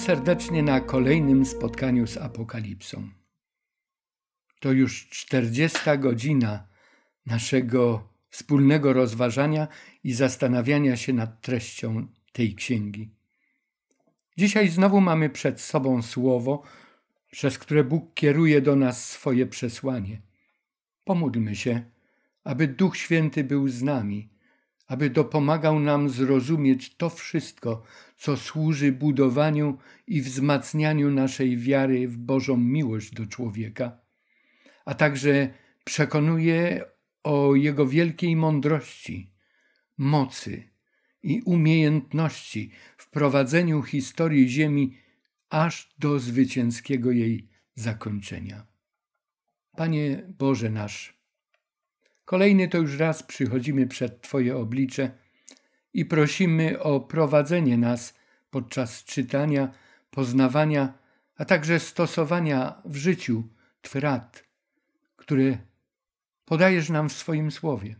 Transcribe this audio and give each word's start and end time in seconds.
serdecznie 0.00 0.62
na 0.62 0.80
kolejnym 0.80 1.46
spotkaniu 1.46 2.06
z 2.06 2.16
Apokalipsą. 2.16 3.08
To 4.60 4.72
już 4.72 5.08
czterdziesta 5.08 5.96
godzina 5.96 6.66
naszego 7.26 8.08
wspólnego 8.28 8.92
rozważania 8.92 9.68
i 10.04 10.12
zastanawiania 10.12 10.96
się 10.96 11.12
nad 11.12 11.40
treścią 11.40 12.06
tej 12.32 12.54
księgi. 12.54 13.10
Dzisiaj 14.36 14.68
znowu 14.68 15.00
mamy 15.00 15.30
przed 15.30 15.60
sobą 15.60 16.02
słowo, 16.02 16.62
przez 17.30 17.58
które 17.58 17.84
Bóg 17.84 18.14
kieruje 18.14 18.60
do 18.60 18.76
nas 18.76 19.10
swoje 19.10 19.46
przesłanie. 19.46 20.22
Pomódlmy 21.04 21.56
się, 21.56 21.84
aby 22.44 22.68
Duch 22.68 22.96
Święty 22.96 23.44
był 23.44 23.68
z 23.68 23.82
nami, 23.82 24.28
aby 24.86 25.10
dopomagał 25.10 25.80
nam 25.80 26.08
zrozumieć 26.08 26.96
to 26.96 27.10
wszystko, 27.10 27.82
co 28.20 28.36
służy 28.36 28.92
budowaniu 28.92 29.78
i 30.06 30.22
wzmacnianiu 30.22 31.10
naszej 31.10 31.56
wiary 31.56 32.08
w 32.08 32.16
Bożą 32.18 32.56
miłość 32.56 33.14
do 33.14 33.26
człowieka, 33.26 34.00
a 34.84 34.94
także 34.94 35.48
przekonuje 35.84 36.84
o 37.22 37.54
Jego 37.54 37.86
wielkiej 37.86 38.36
mądrości, 38.36 39.32
mocy 39.98 40.70
i 41.22 41.42
umiejętności 41.42 42.70
w 42.96 43.10
prowadzeniu 43.10 43.82
historii 43.82 44.48
Ziemi 44.48 44.96
aż 45.50 45.94
do 45.98 46.18
zwycięskiego 46.18 47.10
jej 47.10 47.48
zakończenia. 47.74 48.66
Panie 49.76 50.22
Boże 50.38 50.70
nasz, 50.70 51.20
kolejny 52.24 52.68
to 52.68 52.78
już 52.78 52.98
raz 52.98 53.22
przychodzimy 53.22 53.86
przed 53.86 54.22
Twoje 54.22 54.56
oblicze 54.56 55.10
i 55.94 56.04
prosimy 56.04 56.82
o 56.82 57.00
prowadzenie 57.00 57.78
nas 57.78 58.14
podczas 58.50 59.04
czytania, 59.04 59.72
poznawania, 60.10 60.92
a 61.36 61.44
także 61.44 61.80
stosowania 61.80 62.82
w 62.84 62.96
życiu 62.96 63.48
Twych 63.82 64.02
rad, 64.02 64.44
które 65.16 65.58
podajesz 66.44 66.88
nam 66.88 67.08
w 67.08 67.12
swoim 67.12 67.50
słowie. 67.50 67.96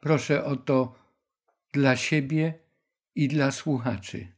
Proszę 0.00 0.44
o 0.44 0.56
to 0.56 0.94
dla 1.72 1.96
siebie 1.96 2.58
i 3.14 3.28
dla 3.28 3.50
słuchaczy. 3.50 4.28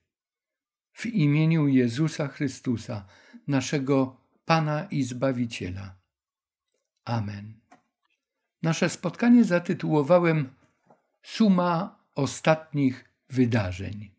W 0.93 1.07
imieniu 1.07 1.69
Jezusa 1.69 2.29
Chrystusa, 2.29 3.07
naszego 3.47 4.17
Pana 4.45 4.85
i 4.91 5.03
Zbawiciela. 5.03 5.95
Amen. 7.05 7.55
Nasze 8.63 8.89
spotkanie 8.89 9.45
zatytułowałem 9.45 10.51
Suma 11.23 12.04
ostatnich 12.15 13.05
wydarzeń. 13.31 14.11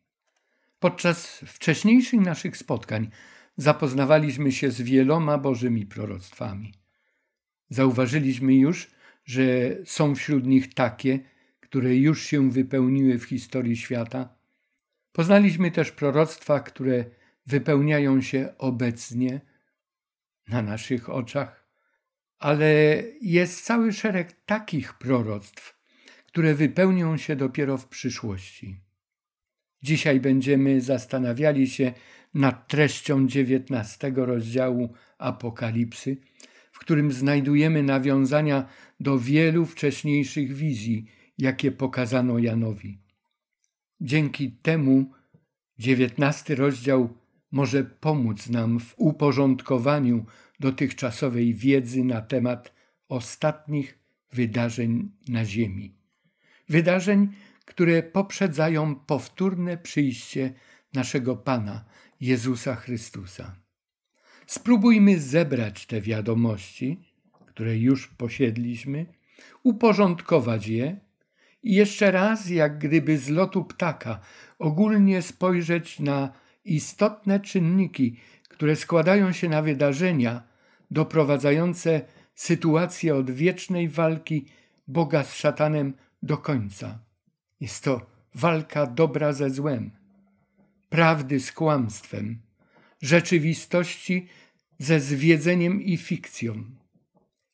Podczas 0.79 1.27
wcześniejszych 1.47 2.19
naszych 2.19 2.57
spotkań 2.57 3.09
zapoznawaliśmy 3.57 4.51
się 4.51 4.71
z 4.71 4.81
wieloma 4.81 5.37
Bożymi 5.37 5.85
proroctwami. 5.85 6.73
Zauważyliśmy 7.69 8.55
już, 8.55 8.91
że 9.25 9.43
są 9.85 10.15
wśród 10.15 10.45
nich 10.45 10.73
takie, 10.73 11.19
które 11.59 11.95
już 11.95 12.23
się 12.23 12.51
wypełniły 12.51 13.19
w 13.19 13.23
historii 13.23 13.77
świata. 13.77 14.29
Poznaliśmy 15.11 15.71
też 15.71 15.91
proroctwa, 15.91 16.59
które 16.59 17.05
wypełniają 17.45 18.21
się 18.21 18.53
obecnie 18.57 19.41
na 20.47 20.61
naszych 20.61 21.09
oczach, 21.09 21.65
ale 22.39 23.03
jest 23.21 23.65
cały 23.65 23.93
szereg 23.93 24.45
takich 24.45 24.93
proroctw, 24.93 25.74
które 26.35 26.55
wypełnią 26.55 27.17
się 27.17 27.35
dopiero 27.35 27.77
w 27.77 27.87
przyszłości. 27.87 28.79
Dzisiaj 29.81 30.19
będziemy 30.19 30.81
zastanawiali 30.81 31.67
się 31.67 31.93
nad 32.33 32.67
treścią 32.67 33.27
dziewiętnastego 33.27 34.25
rozdziału 34.25 34.93
Apokalipsy, 35.17 36.17
w 36.71 36.79
którym 36.79 37.11
znajdujemy 37.11 37.83
nawiązania 37.83 38.67
do 38.99 39.19
wielu 39.19 39.65
wcześniejszych 39.65 40.53
wizji, 40.53 41.05
jakie 41.37 41.71
pokazano 41.71 42.39
Janowi. 42.39 42.99
Dzięki 44.01 44.51
temu 44.51 45.11
dziewiętnasty 45.79 46.55
rozdział 46.55 47.17
może 47.51 47.83
pomóc 47.83 48.49
nam 48.49 48.79
w 48.79 48.93
uporządkowaniu 48.97 50.25
dotychczasowej 50.59 51.53
wiedzy 51.53 52.03
na 52.03 52.21
temat 52.21 52.73
ostatnich 53.09 53.99
wydarzeń 54.31 55.11
na 55.27 55.45
Ziemi. 55.45 56.04
Wydarzeń, 56.69 57.27
które 57.65 58.03
poprzedzają 58.03 58.95
powtórne 58.95 59.77
przyjście 59.77 60.53
naszego 60.93 61.35
Pana 61.35 61.85
Jezusa 62.21 62.75
Chrystusa. 62.75 63.55
Spróbujmy 64.47 65.19
zebrać 65.19 65.85
te 65.85 66.01
wiadomości, 66.01 66.99
które 67.45 67.77
już 67.77 68.07
posiedliśmy, 68.07 69.05
uporządkować 69.63 70.67
je 70.67 70.99
i 71.63 71.75
jeszcze 71.75 72.11
raz, 72.11 72.49
jak 72.49 72.77
gdyby 72.77 73.17
z 73.17 73.29
lotu 73.29 73.65
ptaka, 73.65 74.19
ogólnie 74.59 75.21
spojrzeć 75.21 75.99
na 75.99 76.33
istotne 76.65 77.39
czynniki, 77.39 78.19
które 78.49 78.75
składają 78.75 79.31
się 79.31 79.49
na 79.49 79.61
wydarzenia 79.61 80.43
doprowadzające 80.91 82.01
sytuację 82.35 83.15
od 83.15 83.31
wiecznej 83.31 83.89
walki 83.89 84.45
Boga 84.87 85.23
z 85.23 85.35
szatanem 85.35 85.93
do 86.25 86.37
końca. 86.37 86.99
Jest 87.59 87.83
to 87.83 88.05
walka 88.35 88.87
dobra 88.87 89.33
ze 89.33 89.49
złem, 89.49 89.91
prawdy 90.89 91.39
z 91.39 91.51
kłamstwem, 91.51 92.41
rzeczywistości 93.01 94.27
ze 94.79 94.99
zwiedzeniem 94.99 95.81
i 95.81 95.97
fikcją. 95.97 96.63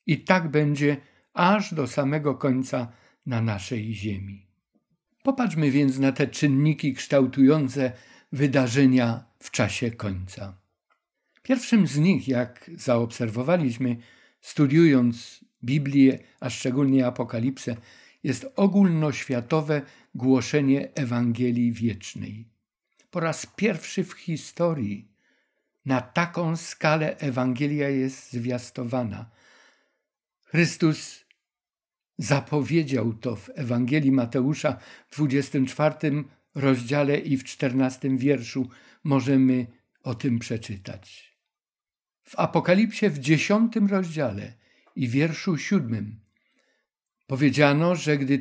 I 0.06 0.18
tak 0.20 0.50
będzie 0.50 0.96
aż 1.34 1.74
do 1.74 1.86
samego 1.86 2.34
końca 2.34 2.92
na 3.26 3.42
naszej 3.42 3.94
ziemi. 3.94 4.46
Popatrzmy 5.22 5.70
więc 5.70 5.98
na 5.98 6.12
te 6.12 6.26
czynniki 6.26 6.94
kształtujące 6.94 7.92
wydarzenia 8.32 9.24
w 9.38 9.50
czasie 9.50 9.90
końca. 9.90 10.58
Pierwszym 11.42 11.86
z 11.86 11.98
nich, 11.98 12.28
jak 12.28 12.70
zaobserwowaliśmy, 12.76 13.96
studiując 14.40 15.44
Biblię, 15.64 16.18
a 16.40 16.50
szczególnie 16.50 17.06
Apokalipsę, 17.06 17.76
jest 18.22 18.46
ogólnoświatowe 18.56 19.82
głoszenie 20.14 20.94
Ewangelii 20.94 21.72
Wiecznej. 21.72 22.48
Po 23.10 23.20
raz 23.20 23.46
pierwszy 23.46 24.04
w 24.04 24.12
historii 24.12 25.08
na 25.84 26.00
taką 26.00 26.56
skalę 26.56 27.18
Ewangelia 27.18 27.88
jest 27.88 28.32
zwiastowana. 28.32 29.30
Chrystus 30.44 31.24
zapowiedział 32.18 33.12
to 33.12 33.36
w 33.36 33.50
Ewangelii 33.54 34.12
Mateusza 34.12 34.78
w 35.08 35.16
24 35.16 36.24
rozdziale 36.54 37.18
i 37.18 37.36
w 37.36 37.44
14 37.44 38.16
wierszu 38.16 38.68
możemy 39.04 39.66
o 40.02 40.14
tym 40.14 40.38
przeczytać. 40.38 41.36
W 42.22 42.38
Apokalipsie 42.38 43.08
w 43.08 43.18
10 43.18 43.72
rozdziale 43.88 44.52
i 44.96 45.08
wierszu 45.08 45.58
7 45.58 46.21
powiedziano, 47.32 47.96
że 47.96 48.18
gdy 48.18 48.38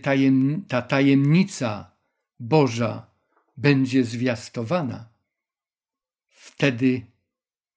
ta 0.67 0.81
tajemnica 0.81 1.91
Boża 2.39 3.07
będzie 3.57 4.03
zwiastowana, 4.03 5.09
wtedy 6.29 7.01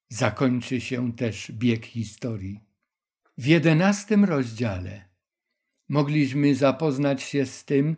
zakończy 0.09 0.81
się 0.81 1.13
też 1.13 1.51
bieg 1.51 1.85
historii. 1.85 2.59
W 3.37 3.45
jedenastym 3.45 4.25
rozdziale 4.25 5.05
mogliśmy 5.89 6.55
zapoznać 6.55 7.23
się 7.23 7.45
z 7.45 7.65
tym, 7.65 7.95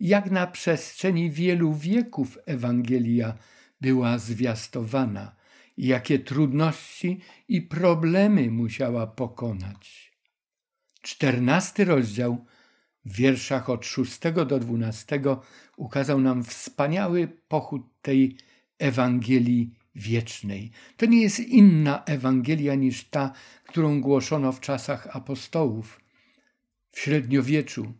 jak 0.00 0.30
na 0.30 0.46
przestrzeni 0.46 1.30
wielu 1.30 1.74
wieków 1.74 2.38
Ewangelia 2.46 3.34
była 3.80 4.18
zwiastowana, 4.18 5.36
jakie 5.78 6.18
trudności 6.18 7.20
i 7.48 7.62
problemy 7.62 8.50
musiała 8.50 9.06
pokonać. 9.06 10.12
Czternasty 11.02 11.84
rozdział 11.84 12.44
w 13.08 13.12
wierszach 13.12 13.70
od 13.70 13.86
szóstego 13.86 14.44
do 14.44 14.58
dwunastego 14.58 15.42
ukazał 15.76 16.20
nam 16.20 16.44
wspaniały 16.44 17.28
pochód 17.48 17.82
tej 18.02 18.36
Ewangelii 18.78 19.74
wiecznej. 19.94 20.70
To 20.96 21.06
nie 21.06 21.22
jest 21.22 21.40
inna 21.40 22.04
Ewangelia 22.04 22.74
niż 22.74 23.04
ta, 23.04 23.32
którą 23.64 24.00
głoszono 24.00 24.52
w 24.52 24.60
czasach 24.60 25.16
apostołów, 25.16 26.00
w 26.90 27.00
średniowieczu 27.00 27.92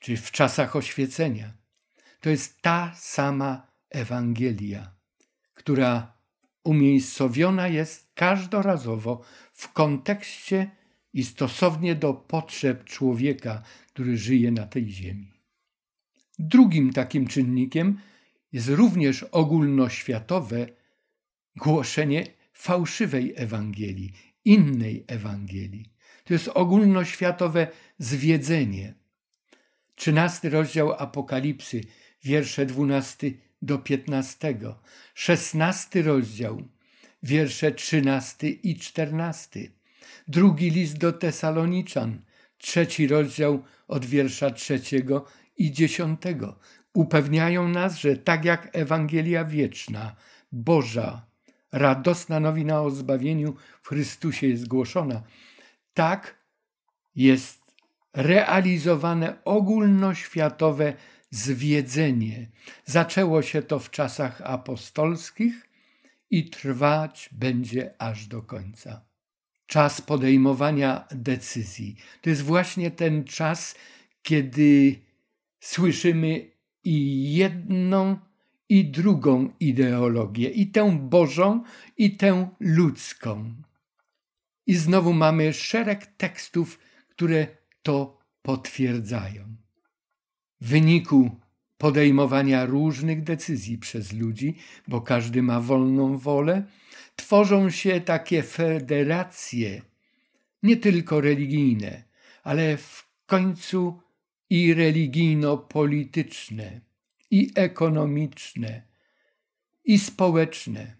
czy 0.00 0.16
w 0.16 0.30
czasach 0.30 0.76
oświecenia. 0.76 1.52
To 2.20 2.30
jest 2.30 2.62
ta 2.62 2.94
sama 2.96 3.66
Ewangelia, 3.90 4.94
która 5.54 6.12
umiejscowiona 6.64 7.68
jest 7.68 8.10
każdorazowo 8.14 9.22
w 9.52 9.72
kontekście 9.72 10.70
i 11.12 11.24
stosownie 11.24 11.94
do 11.94 12.14
potrzeb 12.14 12.84
człowieka, 12.84 13.62
który 13.88 14.16
żyje 14.16 14.50
na 14.50 14.66
tej 14.66 14.90
ziemi. 14.90 15.32
Drugim 16.38 16.92
takim 16.92 17.26
czynnikiem 17.26 17.98
jest 18.52 18.68
również 18.68 19.22
ogólnoświatowe 19.22 20.66
głoszenie 21.56 22.26
fałszywej 22.52 23.32
Ewangelii, 23.36 24.12
innej 24.44 25.04
Ewangelii. 25.06 25.92
To 26.24 26.34
jest 26.34 26.48
ogólnoświatowe 26.48 27.68
zwiedzenie. 27.98 28.94
Trzynasty 29.94 30.50
rozdział 30.50 30.92
Apokalipsy, 30.92 31.80
wiersze 32.22 32.66
dwunasty 32.66 33.34
do 33.62 33.78
piętnastego. 33.78 34.82
Szesnasty 35.14 36.02
rozdział, 36.02 36.62
wiersze 37.22 37.72
trzynasty 37.72 38.48
i 38.50 38.76
czternasty. 38.76 39.79
Drugi 40.30 40.70
list 40.70 40.98
do 40.98 41.12
Tesaloniczan, 41.12 42.22
trzeci 42.58 43.06
rozdział 43.06 43.62
od 43.88 44.04
wiersza 44.04 44.50
trzeciego 44.50 45.26
i 45.56 45.72
dziesiątego. 45.72 46.58
Upewniają 46.94 47.68
nas, 47.68 47.98
że 47.98 48.16
tak 48.16 48.44
jak 48.44 48.68
Ewangelia 48.72 49.44
wieczna, 49.44 50.16
Boża, 50.52 51.26
radosna 51.72 52.40
nowina 52.40 52.82
o 52.82 52.90
zbawieniu 52.90 53.56
w 53.82 53.88
Chrystusie 53.88 54.46
jest 54.46 54.68
głoszona, 54.68 55.22
tak 55.94 56.38
jest 57.14 57.60
realizowane 58.14 59.44
ogólnoświatowe 59.44 60.94
zwiedzenie. 61.30 62.50
Zaczęło 62.84 63.42
się 63.42 63.62
to 63.62 63.78
w 63.78 63.90
czasach 63.90 64.42
apostolskich 64.44 65.68
i 66.30 66.50
trwać 66.50 67.30
będzie 67.32 67.94
aż 67.98 68.26
do 68.26 68.42
końca. 68.42 69.09
Czas 69.70 70.00
podejmowania 70.00 71.04
decyzji 71.10 71.96
to 72.20 72.30
jest 72.30 72.42
właśnie 72.42 72.90
ten 72.90 73.24
czas, 73.24 73.74
kiedy 74.22 75.00
słyszymy 75.60 76.50
i 76.84 77.32
jedną, 77.34 78.18
i 78.68 78.84
drugą 78.84 79.50
ideologię, 79.60 80.48
i 80.48 80.66
tę 80.66 80.98
Bożą, 81.02 81.62
i 81.96 82.16
tę 82.16 82.48
ludzką. 82.60 83.54
I 84.66 84.74
znowu 84.74 85.12
mamy 85.12 85.52
szereg 85.52 86.06
tekstów, 86.06 86.78
które 87.08 87.46
to 87.82 88.18
potwierdzają. 88.42 89.44
W 90.60 90.68
wyniku 90.68 91.30
podejmowania 91.78 92.66
różnych 92.66 93.22
decyzji 93.22 93.78
przez 93.78 94.12
ludzi, 94.12 94.56
bo 94.88 95.00
każdy 95.00 95.42
ma 95.42 95.60
wolną 95.60 96.18
wolę, 96.18 96.66
tworzą 97.16 97.70
się 97.70 98.00
takie 98.00 98.42
federacje, 98.42 99.82
nie 100.62 100.76
tylko 100.76 101.20
religijne, 101.20 102.02
ale 102.42 102.76
w 102.76 103.08
końcu 103.26 104.00
i 104.50 104.74
religijno-polityczne, 104.74 106.80
i 107.30 107.52
ekonomiczne, 107.54 108.82
i 109.84 109.98
społeczne. 109.98 110.96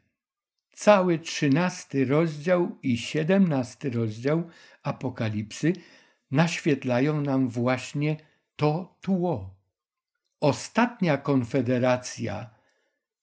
Cały 0.73 1.19
trzynasty 1.19 2.05
rozdział 2.05 2.79
i 2.83 2.99
siedemnasty 2.99 3.91
rozdział 3.91 4.51
Apokalipsy 4.83 5.73
naświetlają 6.31 7.21
nam 7.21 7.49
właśnie 7.49 8.17
to 8.57 8.97
tło. 9.01 9.55
Ostatnia 10.41 11.17
konfederacja, 11.17 12.51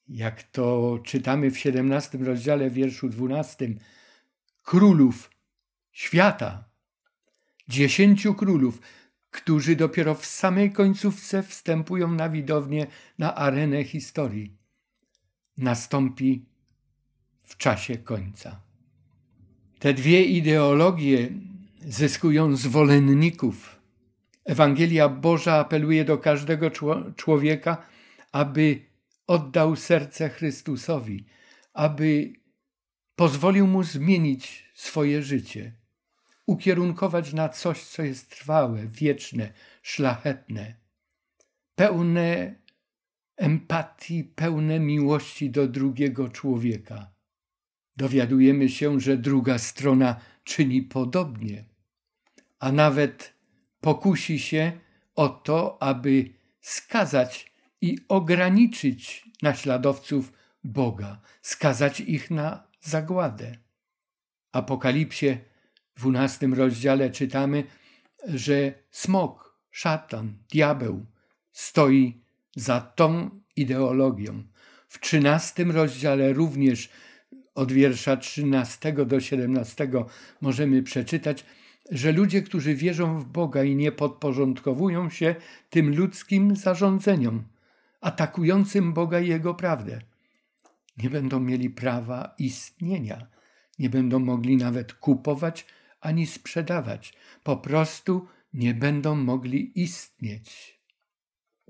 jak 0.10 0.44
to 0.44 1.00
czytamy 1.04 1.52
w 1.52 1.58
siedemnastym 1.58 2.24
rozdziale, 2.24 2.70
wierszu 2.70 3.10
dwunastym, 3.10 3.80
królów 4.64 5.32
świata, 5.92 6.70
dziesięciu 7.68 8.34
królów, 8.34 8.82
którzy 9.32 9.76
dopiero 9.76 10.16
w 10.16 10.26
samej 10.26 10.72
końcówce 10.72 11.44
wstępują 11.44 12.12
na 12.12 12.30
widownię, 12.30 12.88
na 13.20 13.36
arenę 13.36 13.84
historii, 13.84 14.58
nastąpi 15.58 16.46
w 17.44 17.58
czasie 17.58 17.98
końca. 17.98 18.62
Te 19.80 19.94
dwie 19.94 20.24
ideologie 20.24 21.30
zyskują 21.80 22.56
zwolenników. 22.56 23.82
Ewangelia 24.46 25.10
Boża 25.10 25.56
apeluje 25.56 26.06
do 26.06 26.18
każdego 26.18 26.72
człowieka, 27.16 27.78
aby 28.32 28.87
oddał 29.28 29.76
serce 29.76 30.30
Chrystusowi, 30.30 31.26
aby 31.74 32.34
pozwolił 33.16 33.68
mu 33.68 33.84
zmienić 33.84 34.72
swoje 34.76 35.24
życie, 35.24 35.74
ukierunkować 36.46 37.34
na 37.34 37.50
coś, 37.50 37.84
co 37.84 38.04
jest 38.04 38.30
trwałe, 38.30 38.88
wieczne, 38.88 39.54
szlachetne, 39.82 40.76
pełne 41.76 42.56
empatii, 43.38 44.24
pełne 44.24 44.80
miłości 44.80 45.50
do 45.50 45.68
drugiego 45.68 46.30
człowieka. 46.30 47.14
Dowiadujemy 47.98 48.70
się, 48.70 49.00
że 49.00 49.18
druga 49.18 49.58
strona 49.58 50.20
czyni 50.44 50.82
podobnie, 50.82 51.66
a 52.60 52.72
nawet 52.72 53.34
pokusi 53.82 54.40
się 54.40 54.72
o 55.16 55.30
to, 55.30 55.82
aby 55.82 56.30
skazać 56.62 57.57
i 57.82 57.98
ograniczyć 58.10 59.26
naśladowców 59.42 60.34
Boga, 60.64 61.22
skazać 61.42 62.00
ich 62.00 62.32
na 62.32 62.68
zagładę. 62.82 63.58
Apokalipsie, 64.52 65.38
w 65.96 66.00
dwunastym 66.00 66.54
rozdziale 66.54 67.10
czytamy, 67.10 67.64
że 68.28 68.74
smok, 68.92 69.58
szatan, 69.72 70.38
diabeł 70.52 71.06
stoi 71.52 72.22
za 72.56 72.82
tą 72.82 73.30
ideologią. 73.56 74.44
W 74.88 75.00
trzynastym 75.00 75.72
rozdziale 75.72 76.34
również 76.34 76.90
od 77.56 77.72
wiersza 77.72 78.18
13 78.18 78.94
do 78.94 79.20
17 79.20 79.90
możemy 80.42 80.84
przeczytać, 80.84 81.46
że 81.92 82.12
ludzie, 82.12 82.42
którzy 82.42 82.76
wierzą 82.76 83.20
w 83.20 83.26
Boga 83.26 83.64
i 83.64 83.76
nie 83.76 83.92
podporządkowują 83.92 85.10
się 85.10 85.36
tym 85.70 85.96
ludzkim 85.96 86.56
zarządzeniom, 86.56 87.44
atakującym 88.08 88.94
Boga 88.94 89.20
i 89.20 89.28
Jego 89.28 89.54
prawdę, 89.54 90.02
nie 90.98 91.10
będą 91.10 91.40
mieli 91.40 91.70
prawa 91.70 92.36
istnienia, 92.38 93.28
nie 93.80 93.90
będą 93.90 94.20
mogli 94.20 94.58
nawet 94.58 94.94
kupować 94.94 95.66
ani 96.02 96.28
sprzedawać, 96.28 97.14
po 97.44 97.58
prostu 97.58 98.28
nie 98.54 98.74
będą 98.74 99.16
mogli 99.16 99.82
istnieć. 99.82 100.80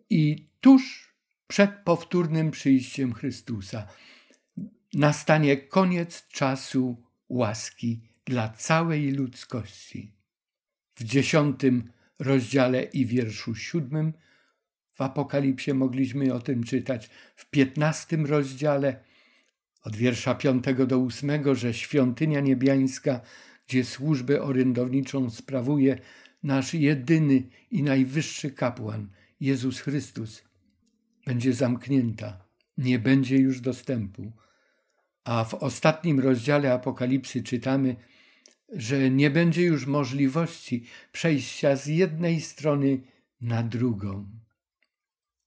I 0.10 0.48
tuż 0.62 1.14
przed 1.48 1.72
powtórnym 1.84 2.52
przyjściem 2.52 3.14
Chrystusa 3.14 3.88
nastanie 4.94 5.58
koniec 5.58 6.28
czasu 6.28 7.04
łaski 7.30 8.02
dla 8.26 8.50
całej 8.50 9.12
ludzkości. 9.12 10.14
W 10.96 11.04
dziesiątym 11.04 11.92
rozdziale 12.20 12.84
i 12.84 13.06
wierszu 13.06 13.56
siódmym 13.56 14.14
w 14.98 15.02
Apokalipsie 15.02 15.74
mogliśmy 15.74 16.34
o 16.34 16.40
tym 16.40 16.64
czytać, 16.64 17.10
w 17.36 17.50
piętnastym 17.50 18.26
rozdziale 18.26 19.00
od 19.84 19.96
wiersza 19.96 20.36
piątego 20.36 20.88
do 20.88 21.00
ósmego, 21.00 21.56
że 21.56 21.74
świątynia 21.74 22.40
niebiańska, 22.40 23.22
gdzie 23.68 23.86
służbę 23.86 24.42
orędowniczą 24.42 25.30
sprawuje 25.30 26.00
nasz 26.44 26.74
jedyny 26.74 27.44
i 27.72 27.84
najwyższy 27.84 28.52
kapłan, 28.52 29.10
Jezus 29.40 29.80
Chrystus, 29.80 30.44
będzie 31.26 31.54
zamknięta, 31.54 32.46
nie 32.78 33.00
będzie 33.00 33.38
już 33.38 33.62
dostępu 33.62 34.32
a 35.28 35.44
w 35.44 35.54
ostatnim 35.54 36.20
rozdziale 36.20 36.74
Apokalipsy 36.74 37.44
czytamy, 37.44 37.96
że 38.70 39.10
nie 39.10 39.30
będzie 39.30 39.64
już 39.64 39.86
możliwości 39.86 40.84
przejścia 41.12 41.76
z 41.76 41.86
jednej 41.86 42.42
strony 42.42 43.02
na 43.42 43.64
drugą. 43.64 44.26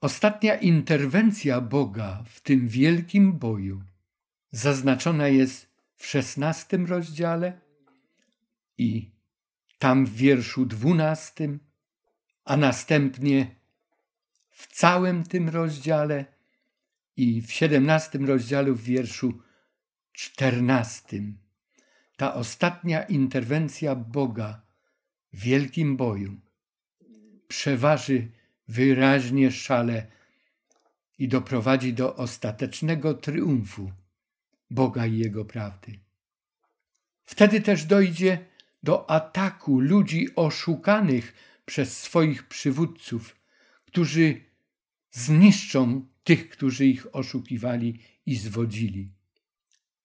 Ostatnia 0.00 0.56
interwencja 0.56 1.60
Boga 1.60 2.24
w 2.26 2.40
tym 2.40 2.68
wielkim 2.68 3.38
boju 3.38 3.82
zaznaczona 4.50 5.28
jest 5.28 5.70
w 5.96 6.06
szesnastym 6.06 6.86
rozdziale 6.86 7.60
i 8.78 9.10
tam 9.78 10.06
w 10.06 10.14
wierszu 10.14 10.66
dwunastym, 10.66 11.60
a 12.44 12.56
następnie 12.56 13.56
w 14.50 14.66
całym 14.66 15.24
tym 15.24 15.48
rozdziale 15.48 16.24
i 17.16 17.42
w 17.42 17.52
siedemnastym 17.52 18.24
rozdziale 18.24 18.72
w 18.72 18.82
wierszu 18.82 19.42
czternastym. 20.12 21.38
Ta 22.16 22.34
ostatnia 22.34 23.02
interwencja 23.02 23.94
Boga 23.94 24.62
w 25.32 25.40
wielkim 25.40 25.96
boju 25.96 26.40
przeważy 27.48 28.28
wyraźnie 28.70 29.50
szale 29.50 30.06
i 31.18 31.28
doprowadzi 31.28 31.94
do 31.94 32.16
ostatecznego 32.16 33.14
triumfu 33.14 33.92
Boga 34.70 35.06
i 35.06 35.18
Jego 35.18 35.44
prawdy. 35.44 35.98
Wtedy 37.24 37.60
też 37.60 37.84
dojdzie 37.84 38.38
do 38.82 39.10
ataku 39.10 39.80
ludzi 39.80 40.28
oszukanych 40.36 41.34
przez 41.64 41.98
swoich 41.98 42.48
przywódców, 42.48 43.36
którzy 43.86 44.40
zniszczą 45.10 46.06
tych, 46.24 46.48
którzy 46.48 46.86
ich 46.86 47.14
oszukiwali 47.14 47.98
i 48.26 48.36
zwodzili. 48.36 49.12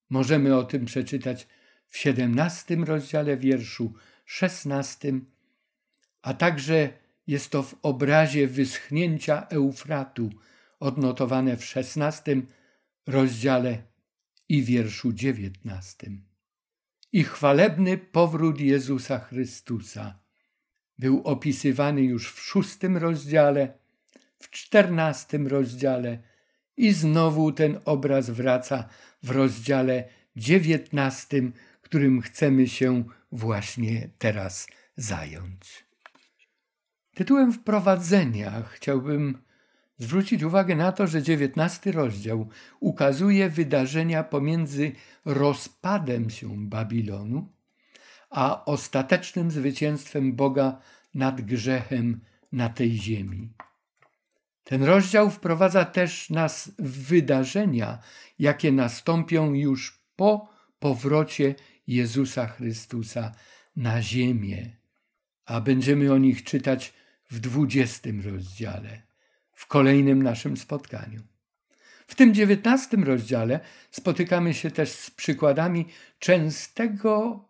Możemy 0.10 0.58
o 0.58 0.64
tym 0.64 0.86
przeczytać 0.86 1.48
w 1.88 1.98
17 1.98 2.76
rozdziale 2.76 3.38
wierszu 3.38 3.94
16, 4.26 5.14
a 6.22 6.34
także 6.34 7.05
jest 7.28 7.50
to 7.50 7.64
w 7.64 7.76
obrazie 7.82 8.48
wyschnięcia 8.48 9.48
Eufratu, 9.48 10.30
odnotowane 10.80 11.58
w 11.58 11.66
16 11.66 12.42
rozdziale 13.08 13.84
i 14.50 14.64
wierszu 14.64 15.14
19. 15.14 16.12
I 17.14 17.24
chwalebny 17.24 17.98
powrót 17.98 18.60
Jezusa 18.60 19.20
Chrystusa 19.20 20.20
był 21.00 21.22
opisywany 21.24 22.02
już 22.02 22.34
w 22.34 22.40
szóstym 22.40 22.98
rozdziale, 22.98 23.74
w 24.40 24.50
czternastym 24.50 25.48
rozdziale 25.48 26.20
i 26.78 26.94
znowu 26.94 27.52
ten 27.52 27.80
obraz 27.86 28.30
wraca 28.30 28.90
w 29.24 29.30
rozdziale 29.30 30.04
dziewiętnastym, 30.36 31.54
którym 31.82 32.22
chcemy 32.22 32.68
się 32.68 33.04
właśnie 33.32 34.10
teraz 34.18 34.68
zająć. 34.98 35.85
Tytułem 37.16 37.54
wprowadzenia 37.54 38.64
chciałbym 38.72 39.38
zwrócić 39.98 40.44
uwagę 40.44 40.76
na 40.76 40.92
to, 40.92 41.08
że 41.08 41.24
dziewiętnasty 41.24 41.92
rozdział 41.92 42.50
ukazuje 42.80 43.50
wydarzenia 43.50 44.24
pomiędzy 44.24 44.92
rozpadem 45.26 46.30
się 46.30 46.68
Babilonu 46.70 47.56
a 48.30 48.66
ostatecznym 48.66 49.52
zwycięstwem 49.52 50.36
Boga 50.36 50.82
nad 51.14 51.42
grzechem 51.42 52.22
na 52.52 52.70
tej 52.70 52.92
ziemi. 52.92 53.54
Ten 54.64 54.84
rozdział 54.84 55.30
wprowadza 55.30 55.86
też 55.86 56.30
nas 56.30 56.72
w 56.80 57.08
wydarzenia, 57.08 58.00
jakie 58.40 58.72
nastąpią 58.72 59.54
już 59.54 60.00
po 60.16 60.50
powrocie 60.80 61.56
Jezusa 61.88 62.48
Chrystusa 62.48 63.32
na 63.76 64.02
ziemię, 64.02 64.78
a 65.46 65.62
będziemy 65.62 66.14
o 66.14 66.18
nich 66.18 66.44
czytać 66.44 66.94
w 67.30 67.40
dwudziestym 67.40 68.22
rozdziale, 68.22 69.02
w 69.54 69.68
kolejnym 69.68 70.24
naszym 70.24 70.58
spotkaniu. 70.58 71.22
W 72.08 72.16
tym 72.16 72.34
dziewiętnastym 72.34 73.04
rozdziale 73.04 73.60
spotykamy 73.92 74.54
się 74.54 74.72
też 74.72 74.92
z 74.92 75.12
przykładami 75.12 75.86
częstego 76.20 77.46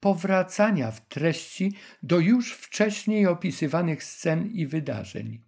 powracania 0.00 0.90
w 0.90 1.08
treści 1.08 1.76
do 2.02 2.18
już 2.18 2.52
wcześniej 2.52 3.26
opisywanych 3.26 4.04
scen 4.04 4.46
i 4.46 4.66
wydarzeń. 4.66 5.40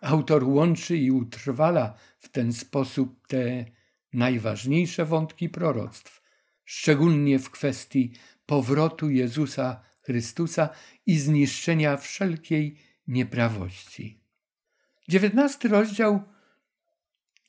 Autor 0.00 0.44
łączy 0.44 0.96
i 0.96 1.10
utrwala 1.10 1.94
w 2.18 2.28
ten 2.28 2.52
sposób 2.52 3.26
te 3.26 3.64
najważniejsze 4.12 5.04
wątki 5.04 5.48
proroctw, 5.48 6.22
szczególnie 6.64 7.38
w 7.38 7.50
kwestii 7.50 8.12
powrotu 8.46 9.10
Jezusa 9.10 9.80
Chrystusa 10.00 10.68
i 11.06 11.18
zniszczenia 11.18 11.96
wszelkiej 11.96 12.76
nieprawości. 13.10 14.20
Dziewiętnasty 15.08 15.68
rozdział 15.68 16.22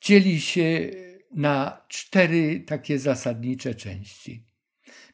dzieli 0.00 0.40
się 0.40 0.90
na 1.34 1.82
cztery 1.88 2.60
takie 2.60 2.98
zasadnicze 2.98 3.74
części. 3.74 4.44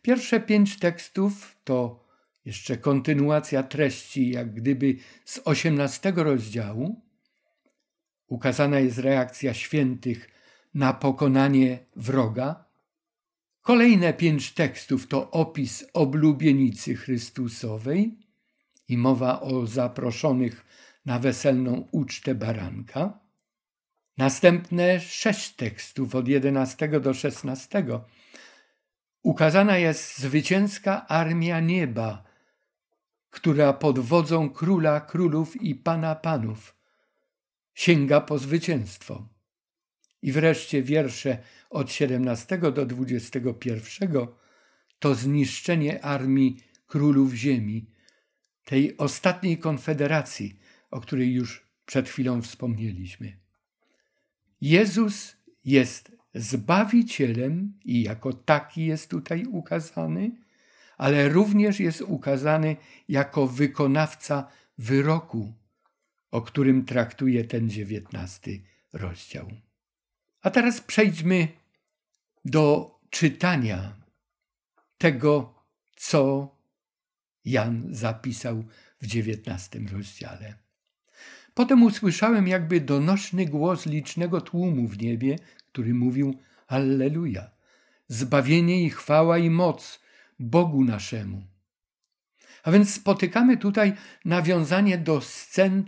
Pierwsze 0.03 0.41
pięć 0.41 0.79
tekstów 0.79 1.57
to 1.65 2.05
jeszcze 2.45 2.77
kontynuacja 2.77 3.63
treści, 3.63 4.31
jak 4.31 4.55
gdyby 4.55 4.97
z 5.25 5.41
osiemnastego 5.45 6.25
rozdziału. 6.25 7.03
Ukazana 8.27 8.79
jest 8.79 8.99
reakcja 8.99 9.55
świętych 9.55 10.31
na 10.75 10.93
pokonanie 10.93 11.79
wroga. 11.97 12.65
Kolejne 13.63 14.13
pięć 14.13 14.53
tekstów 14.53 15.07
to 15.07 15.31
opis 15.31 15.85
oblubienicy 15.93 16.97
Chrystusowej 16.97 18.28
i 18.89 18.99
mowa 18.99 19.41
o 19.41 19.67
zaproszonych 19.67 20.65
na 21.07 21.19
weselną 21.19 21.89
ucztę 21.93 22.35
baranka. 22.35 23.19
Następne 24.19 25.01
sześć 25.01 25.51
tekstów 25.55 26.15
od 26.15 26.29
11 26.29 27.01
do 27.01 27.15
16 27.15 27.85
ukazana 29.23 29.79
jest 29.79 30.19
zwycięska 30.19 31.07
armia 31.07 31.61
nieba, 31.61 32.25
która 33.31 33.73
pod 33.73 33.99
wodzą 33.99 34.51
króla 34.51 35.01
królów 35.01 35.63
i 35.63 35.75
pana 35.75 36.15
panów 36.15 36.79
sięga 37.75 38.21
po 38.21 38.39
zwycięstwo. 38.39 39.29
I 40.23 40.33
wreszcie 40.33 40.83
wiersze 40.83 41.39
od 41.71 41.93
17 41.93 42.59
do 42.59 42.87
21 42.87 44.27
to 44.99 45.15
zniszczenie 45.15 46.05
armii 46.05 46.63
królów 46.87 47.33
ziemi, 47.33 47.91
tej 48.69 48.97
ostatniej 48.97 49.59
konfederacji, 49.59 50.59
o 50.91 51.01
której 51.01 51.33
już 51.33 51.67
przed 51.87 52.09
chwilą 52.09 52.43
wspomnieliśmy. 52.43 53.37
Jezus 54.61 55.37
jest 55.65 56.13
Zbawicielem 56.35 57.79
i 57.85 58.03
jako 58.03 58.33
taki 58.33 58.87
jest 58.87 59.11
tutaj 59.11 59.45
ukazany, 59.45 60.31
ale 60.97 61.29
również 61.29 61.81
jest 61.81 62.01
ukazany 62.01 62.77
jako 63.09 63.47
wykonawca 63.47 64.49
wyroku, 64.79 65.55
o 66.31 66.43
którym 66.43 66.85
traktuje 66.85 67.45
ten 67.45 67.71
dziewiętnasty 67.71 68.63
rozdział. 68.93 69.51
A 70.43 70.51
teraz 70.51 70.81
przejdźmy 70.81 71.49
do 72.45 72.95
czytania 73.11 73.97
tego, 74.99 75.55
co 75.97 76.58
Jan 77.51 77.87
zapisał 77.91 78.65
w 79.01 79.07
dziewiętnastym 79.07 79.89
rozdziale. 79.89 80.55
Potem 81.55 81.83
usłyszałem 81.83 82.49
jakby 82.49 82.81
donośny 82.81 83.47
głos 83.47 83.87
licznego 83.87 84.41
tłumu 84.41 84.89
w 84.89 84.99
niebie, 84.99 85.39
który 85.73 85.95
mówił 85.95 86.39
Alleluja, 86.67 87.51
zbawienie 88.09 88.85
i 88.85 88.91
chwała 88.91 89.39
i 89.39 89.51
moc 89.51 90.01
Bogu 90.39 90.85
naszemu. 90.85 91.43
A 92.63 92.73
więc 92.73 92.95
spotykamy 92.95 93.57
tutaj 93.57 93.93
nawiązanie 94.25 94.99
do 94.99 95.21
scen 95.21 95.85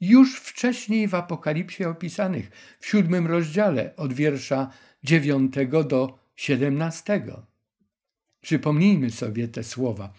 już 0.00 0.40
wcześniej 0.40 1.08
w 1.08 1.14
Apokalipsie 1.14 1.84
opisanych, 1.84 2.50
w 2.80 2.86
siódmym 2.86 3.26
rozdziale 3.26 3.96
od 3.96 4.12
wiersza 4.12 4.70
dziewiątego 5.04 5.84
do 5.84 6.18
siedemnastego. 6.36 7.46
Przypomnijmy 8.40 9.10
sobie 9.10 9.48
te 9.48 9.64
słowa, 9.64 10.12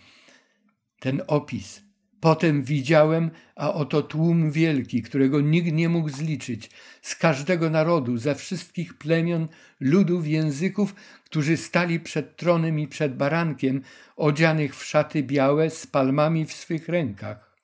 ten 0.99 1.21
opis. 1.27 1.85
Potem 2.19 2.63
widziałem, 2.63 3.31
a 3.55 3.73
oto 3.73 4.01
tłum 4.01 4.51
wielki, 4.51 5.01
którego 5.01 5.41
nikt 5.41 5.71
nie 5.71 5.89
mógł 5.89 6.09
zliczyć, 6.09 6.69
z 7.01 7.15
każdego 7.15 7.69
narodu, 7.69 8.17
ze 8.17 8.35
wszystkich 8.35 8.97
plemion, 8.97 9.47
ludów, 9.79 10.27
języków, 10.27 10.95
którzy 11.23 11.57
stali 11.57 11.99
przed 11.99 12.37
tronem 12.37 12.79
i 12.79 12.87
przed 12.87 13.17
barankiem, 13.17 13.81
odzianych 14.15 14.75
w 14.75 14.85
szaty 14.85 15.23
białe, 15.23 15.69
z 15.69 15.87
palmami 15.87 16.45
w 16.45 16.53
swych 16.53 16.89
rękach. 16.89 17.55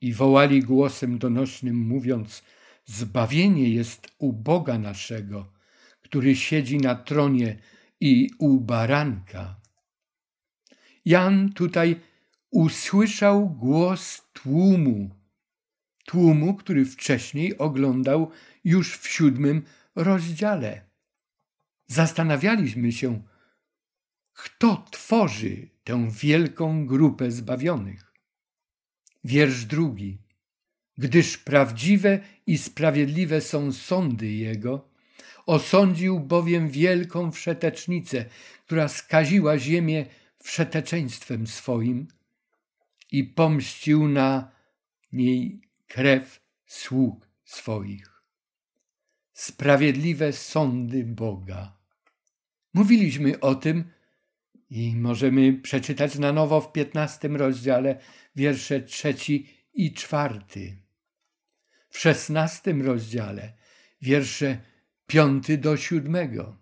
I 0.00 0.12
wołali 0.12 0.62
głosem 0.62 1.18
donośnym, 1.18 1.76
mówiąc: 1.76 2.42
Zbawienie 2.84 3.68
jest 3.68 4.08
u 4.18 4.32
Boga 4.32 4.78
naszego, 4.78 5.52
który 6.02 6.36
siedzi 6.36 6.78
na 6.78 6.94
tronie 6.94 7.58
i 8.00 8.30
u 8.38 8.60
baranka. 8.60 9.60
Jan 11.08 11.52
tutaj 11.52 12.00
usłyszał 12.50 13.50
głos 13.50 14.22
tłumu, 14.32 15.10
tłumu, 16.06 16.54
który 16.54 16.84
wcześniej 16.84 17.58
oglądał 17.58 18.30
już 18.64 18.96
w 18.98 19.08
siódmym 19.08 19.62
rozdziale. 19.94 20.84
Zastanawialiśmy 21.86 22.92
się, 22.92 23.22
kto 24.32 24.84
tworzy 24.90 25.68
tę 25.84 26.10
wielką 26.10 26.86
grupę 26.86 27.30
zbawionych. 27.30 28.12
Wiersz 29.24 29.64
drugi. 29.64 30.18
Gdyż 30.98 31.38
prawdziwe 31.38 32.20
i 32.46 32.58
sprawiedliwe 32.58 33.40
są 33.40 33.72
sądy 33.72 34.32
Jego, 34.32 34.88
osądził 35.46 36.20
bowiem 36.20 36.68
wielką 36.68 37.32
wszetecznicę, 37.32 38.24
która 38.66 38.88
skaziła 38.88 39.58
ziemię 39.58 40.06
wszeteczeństwem 40.42 41.46
swoim, 41.46 42.08
i 43.12 43.24
pomścił 43.24 44.08
na 44.08 44.50
niej 45.12 45.60
krew 45.86 46.40
sług 46.66 47.28
swoich. 47.44 48.22
Sprawiedliwe 49.32 50.32
sądy 50.32 51.04
Boga. 51.04 51.78
Mówiliśmy 52.74 53.40
o 53.40 53.54
tym 53.54 53.90
i 54.70 54.96
możemy 54.96 55.52
przeczytać 55.52 56.18
na 56.18 56.32
nowo 56.32 56.60
w 56.60 56.72
piętnastym 56.72 57.36
rozdziale 57.36 58.00
wiersze 58.36 58.80
trzeci 58.80 59.48
i 59.74 59.92
czwarty. 59.92 60.82
W 61.90 61.98
szesnastym 61.98 62.82
rozdziale 62.82 63.52
wiersze 64.02 64.60
piąty 65.06 65.58
do 65.58 65.76
siódmego. 65.76 66.56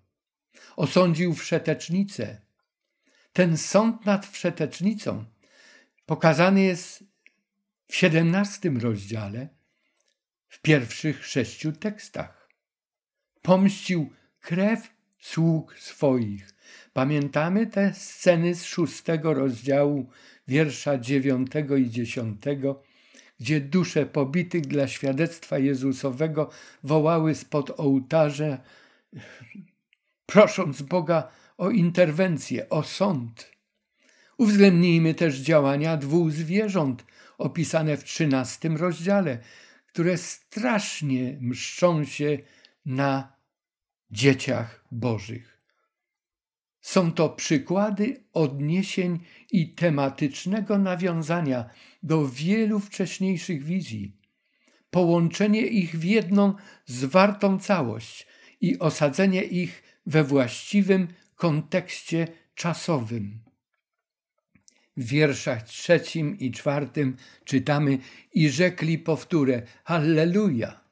Osądził 0.77 1.35
wszetecznicę. 1.35 2.46
Ten 3.37 3.57
sąd 3.57 4.07
nad 4.07 4.27
wszetecznicą 4.27 5.25
pokazany 6.07 6.63
jest 6.63 7.05
w 7.89 7.97
siedemnastym 7.97 8.79
rozdziale, 8.79 9.49
w 10.49 10.63
pierwszych 10.63 11.27
sześciu 11.27 11.73
tekstach. 11.73 12.49
Pomścił 13.43 14.11
krew 14.41 14.91
sług 15.19 15.79
swoich. 15.79 16.55
Pamiętamy 16.93 17.67
te 17.67 17.95
sceny 17.95 18.55
z 18.55 18.65
szóstego 18.65 19.35
rozdziału, 19.35 20.11
wiersza 20.49 20.99
dziewiątego 20.99 21.77
i 21.77 21.91
dziesiątego, 21.91 22.83
gdzie 23.41 23.61
dusze 23.61 24.07
pobitych 24.07 24.67
dla 24.67 24.89
świadectwa 24.89 25.59
Jezusowego 25.59 26.51
wołały 26.83 27.35
spod 27.35 27.81
ołtarza, 27.81 28.59
prosząc 30.27 30.83
Boga 30.83 31.29
o 31.57 31.71
interwencję, 31.71 32.69
o 32.69 32.83
sąd. 32.83 33.51
Uwzględnijmy 34.39 35.15
też 35.15 35.37
działania 35.37 35.97
dwóch 35.97 36.33
zwierząt 36.33 37.05
opisane 37.39 37.97
w 37.97 38.05
trzynastym 38.05 38.77
rozdziale, 38.77 39.39
które 39.87 40.19
strasznie 40.19 41.39
mszczą 41.41 42.05
się 42.05 42.39
na 42.87 43.37
dzieciach 44.11 44.85
Bożych. 44.91 45.57
Są 46.81 47.13
to 47.13 47.29
przykłady 47.29 48.25
odniesień 48.33 49.19
i 49.53 49.75
tematycznego 49.75 50.79
nawiązania 50.79 51.71
do 52.03 52.29
wielu 52.29 52.81
wcześniejszych 52.81 53.65
wizji, 53.65 54.17
połączenie 54.91 55.67
ich 55.67 55.99
w 55.99 56.05
jedną 56.05 56.55
zwartą 56.85 57.59
całość 57.59 58.27
i 58.61 58.79
osadzenie 58.79 59.43
ich 59.43 59.83
we 60.07 60.25
właściwym 60.25 61.09
kontekście 61.37 62.29
czasowym. 62.55 63.41
W 64.97 65.05
wierszach 65.05 65.63
trzecim 65.63 66.39
i 66.39 66.51
czwartym 66.51 67.17
czytamy 67.45 67.99
i 68.35 68.51
rzekli 68.51 68.99
powtórę 68.99 69.63
Halleluja! 69.85 70.87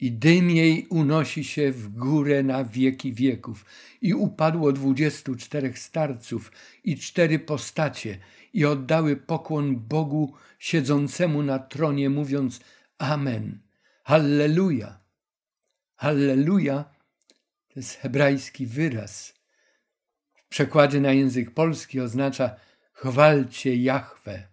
I 0.00 0.12
dym 0.12 0.50
jej 0.50 0.86
unosi 0.86 1.44
się 1.44 1.72
w 1.72 1.88
górę 1.88 2.42
na 2.42 2.64
wieki 2.64 3.12
wieków. 3.12 3.64
I 4.00 4.14
upadło 4.14 4.72
dwudziestu 4.72 5.34
czterech 5.34 5.78
starców 5.78 6.52
i 6.84 6.96
cztery 6.96 7.38
postacie 7.38 8.18
i 8.52 8.64
oddały 8.64 9.16
pokłon 9.16 9.76
Bogu 9.76 10.34
siedzącemu 10.58 11.42
na 11.42 11.58
tronie, 11.58 12.10
mówiąc 12.10 12.60
Amen. 12.98 13.58
Halleluja. 14.02 15.00
Halleluja 15.96 16.84
to 17.68 17.80
jest 17.80 17.94
hebrajski 17.94 18.66
wyraz. 18.66 19.34
Przekładzie 20.54 21.00
na 21.00 21.12
język 21.12 21.50
polski 21.50 22.00
oznacza 22.00 22.56
chwalcie 22.92 23.76
Jahwe. 23.76 24.48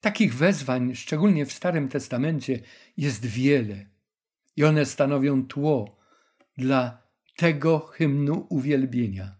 Takich 0.00 0.34
wezwań, 0.34 0.94
szczególnie 0.94 1.46
w 1.46 1.52
Starym 1.52 1.88
Testamencie, 1.88 2.60
jest 2.96 3.26
wiele 3.26 3.86
i 4.56 4.64
one 4.64 4.86
stanowią 4.86 5.46
tło 5.46 5.96
dla 6.58 7.02
tego 7.36 7.78
hymnu 7.78 8.46
uwielbienia. 8.48 9.36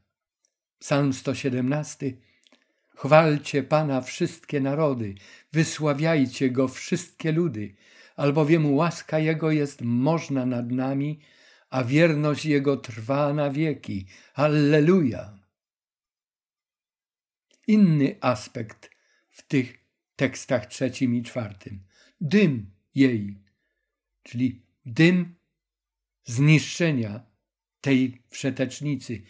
Psalm 0.78 1.12
117. 1.12 2.12
Chwalcie 2.96 3.62
Pana 3.62 4.00
wszystkie 4.00 4.60
narody, 4.60 5.14
wysławiajcie 5.52 6.50
Go 6.50 6.68
wszystkie 6.68 7.32
ludy, 7.32 7.74
albowiem 8.16 8.74
łaska 8.74 9.18
Jego 9.18 9.50
jest 9.50 9.82
można 9.82 10.46
nad 10.46 10.70
nami, 10.70 11.20
a 11.70 11.84
wierność 11.84 12.44
Jego 12.44 12.76
trwa 12.76 13.32
na 13.32 13.50
wieki. 13.50 14.06
Alleluja! 14.34 15.35
Inny 17.66 18.16
aspekt 18.20 18.90
w 19.30 19.42
tych 19.42 19.78
tekstach 20.16 20.66
trzecim 20.66 21.14
i 21.14 21.22
czwartym. 21.22 21.80
Dym 22.20 22.70
jej, 22.94 23.38
czyli 24.22 24.62
dym 24.86 25.34
zniszczenia 26.24 27.20
tej 27.80 28.22
wszetecznicy. 28.28 29.22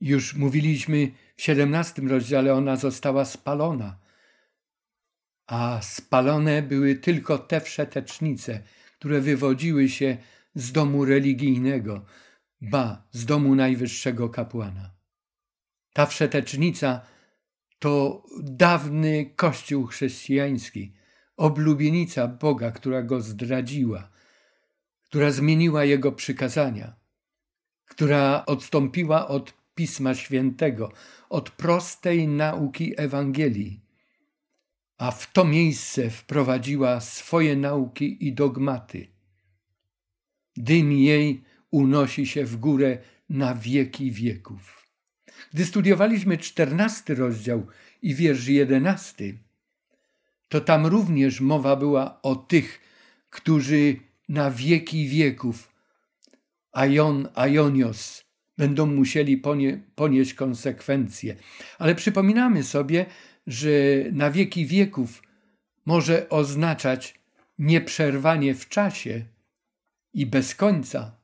Już 0.00 0.34
mówiliśmy 0.34 1.10
w 1.36 1.42
siedemnastym 1.42 2.08
rozdziale, 2.08 2.54
ona 2.54 2.76
została 2.76 3.24
spalona. 3.24 3.98
A 5.46 5.80
spalone 5.82 6.62
były 6.62 6.94
tylko 6.94 7.38
te 7.38 7.60
wszetecznice, 7.60 8.62
które 8.98 9.20
wywodziły 9.20 9.88
się 9.88 10.16
z 10.54 10.72
domu 10.72 11.04
religijnego, 11.04 12.04
ba, 12.60 13.08
z 13.12 13.26
domu 13.26 13.54
najwyższego 13.54 14.28
kapłana. 14.28 14.94
Ta 15.92 16.06
wszetecznica 16.06 17.06
to 17.80 18.22
dawny 18.42 19.32
kościół 19.36 19.86
chrześcijański, 19.86 20.92
oblubienica 21.36 22.28
Boga, 22.28 22.70
która 22.70 23.02
go 23.02 23.20
zdradziła, 23.20 24.10
która 25.02 25.30
zmieniła 25.30 25.84
jego 25.84 26.12
przykazania, 26.12 26.94
która 27.86 28.46
odstąpiła 28.46 29.28
od 29.28 29.54
Pisma 29.74 30.14
Świętego, 30.14 30.92
od 31.28 31.50
prostej 31.50 32.28
nauki 32.28 32.94
Ewangelii, 32.96 33.80
a 34.98 35.10
w 35.10 35.32
to 35.32 35.44
miejsce 35.44 36.10
wprowadziła 36.10 37.00
swoje 37.00 37.56
nauki 37.56 38.26
i 38.26 38.32
dogmaty. 38.32 39.06
Dym 40.56 40.92
jej 40.92 41.44
unosi 41.70 42.26
się 42.26 42.44
w 42.44 42.56
górę 42.56 42.98
na 43.28 43.54
wieki 43.54 44.10
wieków. 44.10 44.79
Gdy 45.54 45.64
studiowaliśmy 45.64 46.38
czternasty 46.38 47.14
rozdział 47.14 47.66
i 48.02 48.14
wiersz 48.14 48.46
jedenasty, 48.46 49.38
to 50.48 50.60
tam 50.60 50.86
również 50.86 51.40
mowa 51.40 51.76
była 51.76 52.22
o 52.22 52.36
tych, 52.36 52.80
którzy 53.30 53.96
na 54.28 54.50
wieki 54.50 55.08
wieków, 55.08 55.72
Aion, 56.72 57.28
Aionios, 57.34 58.24
będą 58.58 58.86
musieli 58.86 59.36
ponie, 59.36 59.80
ponieść 59.94 60.34
konsekwencje. 60.34 61.36
Ale 61.78 61.94
przypominamy 61.94 62.62
sobie, 62.62 63.06
że 63.46 63.70
na 64.12 64.30
wieki 64.30 64.66
wieków 64.66 65.22
może 65.86 66.28
oznaczać 66.28 67.20
nieprzerwanie 67.58 68.54
w 68.54 68.68
czasie 68.68 69.24
i 70.14 70.26
bez 70.26 70.54
końca, 70.54 71.16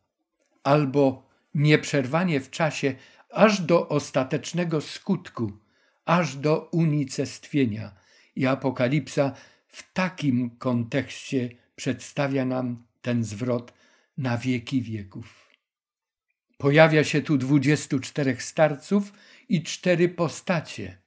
albo 0.63 1.29
nieprzerwanie 1.55 2.41
w 2.41 2.51
czasie 2.51 2.95
aż 3.37 3.61
do 3.61 3.89
ostatecznego 3.89 4.81
skutku, 4.81 5.53
aż 6.05 6.37
do 6.37 6.69
unicestwienia. 6.73 7.95
I 8.37 8.47
Apokalipsa 8.47 9.33
w 9.69 9.93
takim 9.93 10.51
kontekście 10.51 11.51
przedstawia 11.77 12.45
nam 12.45 12.85
ten 13.03 13.25
zwrot 13.25 13.73
na 14.19 14.39
wieki 14.39 14.83
wieków. 14.83 15.51
Pojawia 16.59 17.05
się 17.05 17.23
tu 17.23 17.39
dwudziestu 17.39 18.01
czterech 18.01 18.43
starców 18.43 19.13
i 19.49 19.63
cztery 19.63 20.09
postacie. 20.09 20.99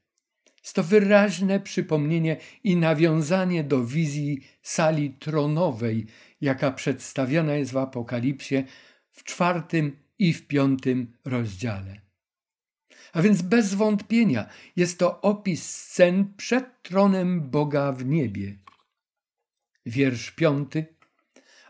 Jest 0.63 0.75
to 0.75 0.83
wyraźne 0.83 1.59
przypomnienie 1.59 2.37
i 2.63 2.75
nawiązanie 2.75 3.63
do 3.63 3.85
wizji 3.85 4.47
sali 4.61 5.09
tronowej, 5.09 6.07
jaka 6.41 6.71
przedstawiona 6.71 7.53
jest 7.53 7.71
w 7.71 7.77
Apokalipsie 7.77 8.63
w 9.11 9.23
czwartym 9.23 9.97
i 10.19 10.33
w 10.33 10.47
piątym 10.47 11.13
rozdziale. 11.25 12.08
A 13.13 13.21
więc 13.21 13.41
bez 13.41 13.73
wątpienia 13.73 14.49
jest 14.75 14.99
to 14.99 15.21
opis 15.21 15.75
scen 15.75 16.33
przed 16.37 16.81
tronem 16.83 17.49
Boga 17.49 17.91
w 17.91 18.05
niebie. 18.05 18.55
Wiersz 19.85 20.31
piąty. 20.31 20.85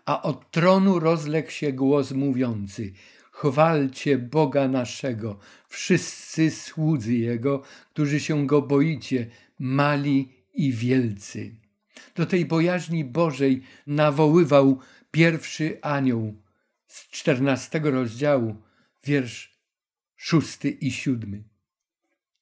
A 0.06 0.22
od 0.22 0.52
tronu 0.52 1.00
rozległ 1.00 1.52
się 1.52 1.74
głos 1.74 2.12
mówiący: 2.12 2.94
Chwalcie 3.32 4.18
Boga 4.18 4.68
naszego, 4.68 5.40
wszyscy 5.68 6.52
słudzy 6.52 7.14
Jego, 7.14 7.62
którzy 7.94 8.20
się 8.20 8.48
Go 8.48 8.62
boicie, 8.62 9.28
mali 9.60 10.34
i 10.54 10.74
wielcy. 10.74 11.56
Do 12.16 12.26
tej 12.26 12.46
bojaźni 12.46 13.04
Bożej 13.06 13.62
nawoływał 13.88 14.80
pierwszy 15.12 15.78
anioł 15.82 16.36
z 16.88 17.10
czternastego 17.10 17.92
rozdziału, 17.92 18.56
wiersz 19.04 19.59
szósty 20.20 20.70
i 20.70 20.92
siódmy. 20.92 21.44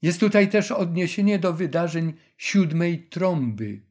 Jest 0.02 0.20
tutaj 0.20 0.50
też 0.50 0.72
odniesienie 0.72 1.40
do 1.40 1.54
wydarzeń 1.54 2.14
siódmej 2.38 3.04
trąby. 3.04 3.82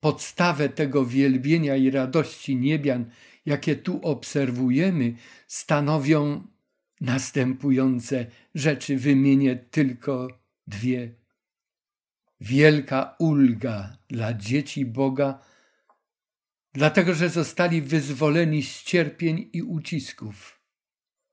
Podstawę 0.00 0.68
tego 0.68 1.06
wielbienia 1.06 1.76
i 1.76 1.90
radości 1.90 2.56
niebian, 2.56 3.10
jakie 3.46 3.76
tu 3.76 4.00
obserwujemy, 4.02 5.14
stanowią 5.46 6.46
następujące 7.00 8.26
rzeczy. 8.54 8.96
Wymienię 8.96 9.56
tylko 9.56 10.28
dwie. 10.66 11.14
Wielka 12.40 13.16
ulga 13.18 13.96
dla 14.08 14.34
dzieci 14.34 14.86
Boga, 14.86 15.38
dlatego 16.72 17.14
że 17.14 17.28
zostali 17.28 17.82
wyzwoleni 17.82 18.62
z 18.62 18.82
cierpień 18.82 19.50
i 19.52 19.62
ucisków 19.62 20.58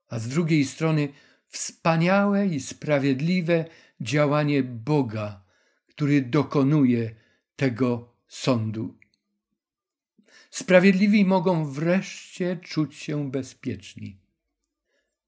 a 0.08 0.18
z 0.18 0.28
drugiej 0.28 0.64
strony 0.64 1.08
wspaniałe 1.56 2.46
i 2.46 2.60
sprawiedliwe 2.60 3.64
działanie 4.00 4.62
Boga, 4.62 5.44
który 5.86 6.22
dokonuje 6.22 7.14
tego 7.56 8.12
sądu. 8.28 8.98
Sprawiedliwi 10.50 11.24
mogą 11.24 11.64
wreszcie 11.64 12.56
czuć 12.56 12.94
się 12.94 13.30
bezpieczni. 13.30 14.18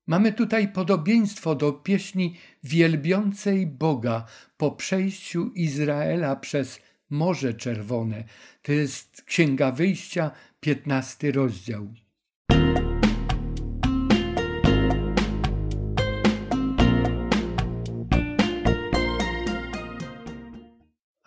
Mamy 0.06 0.32
tutaj 0.32 0.72
podobieństwo 0.72 1.54
do 1.54 1.72
pieśni 1.72 2.36
wielbiącej 2.64 3.66
Boga 3.66 4.26
po 4.56 4.70
przejściu 4.70 5.50
Izraela 5.54 6.36
przez 6.36 6.80
Morze 7.10 7.54
Czerwone. 7.54 8.24
To 8.62 8.72
jest 8.72 9.22
Księga 9.22 9.72
Wyjścia, 9.72 10.30
piętnasty 10.60 11.32
rozdział. 11.32 11.94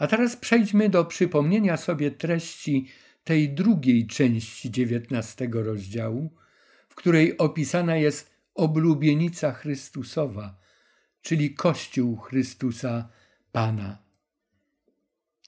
A 0.02 0.08
teraz 0.08 0.36
przejdźmy 0.36 0.90
do 0.90 1.06
przypomnienia 1.06 1.78
sobie 1.78 2.12
treści 2.12 2.88
tej 3.24 3.54
drugiej 3.54 4.08
części 4.08 4.72
dziewiętnastego 4.72 5.64
rozdziału, 5.64 6.32
w 6.90 6.96
której 6.96 7.38
opisana 7.38 7.96
jest 7.96 8.36
oblubienica 8.56 9.52
Chrystusowa, 9.52 10.58
czyli 11.22 11.54
Kościół 11.54 12.18
Chrystusa 12.18 13.10
Pana. 13.52 13.98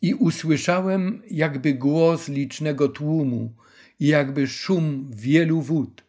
I 0.02 0.14
usłyszałem 0.14 1.22
jakby 1.32 1.74
głos 1.74 2.30
licznego 2.30 2.90
tłumu, 2.90 3.56
i 4.00 4.08
jakby 4.08 4.48
szum 4.48 5.12
wielu 5.16 5.62
wód, 5.62 6.04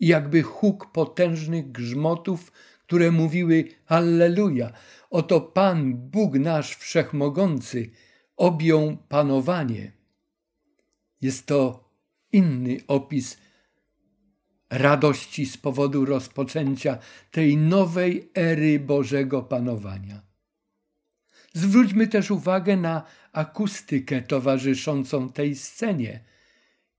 i 0.00 0.06
jakby 0.06 0.42
huk 0.42 0.92
potężnych 0.92 1.72
grzmotów, 1.72 2.52
które 2.86 3.10
mówiły 3.10 3.64
Halleluja, 3.84 4.72
oto 5.10 5.40
Pan, 5.40 5.94
Bóg 5.94 6.34
nasz 6.34 6.76
Wszechmogący, 6.76 7.90
objął 8.36 8.96
panowanie. 9.08 9.92
Jest 11.20 11.46
to 11.46 11.90
inny 12.32 12.80
opis 12.88 13.38
radości 14.70 15.46
z 15.46 15.56
powodu 15.56 16.04
rozpoczęcia 16.04 16.98
tej 17.30 17.56
nowej 17.56 18.30
ery 18.34 18.80
Bożego 18.80 19.42
Panowania. 19.42 20.22
Zwróćmy 21.52 22.06
też 22.06 22.30
uwagę 22.30 22.76
na 22.76 23.02
akustykę 23.32 24.22
towarzyszącą 24.22 25.32
tej 25.32 25.54
scenie 25.54 26.24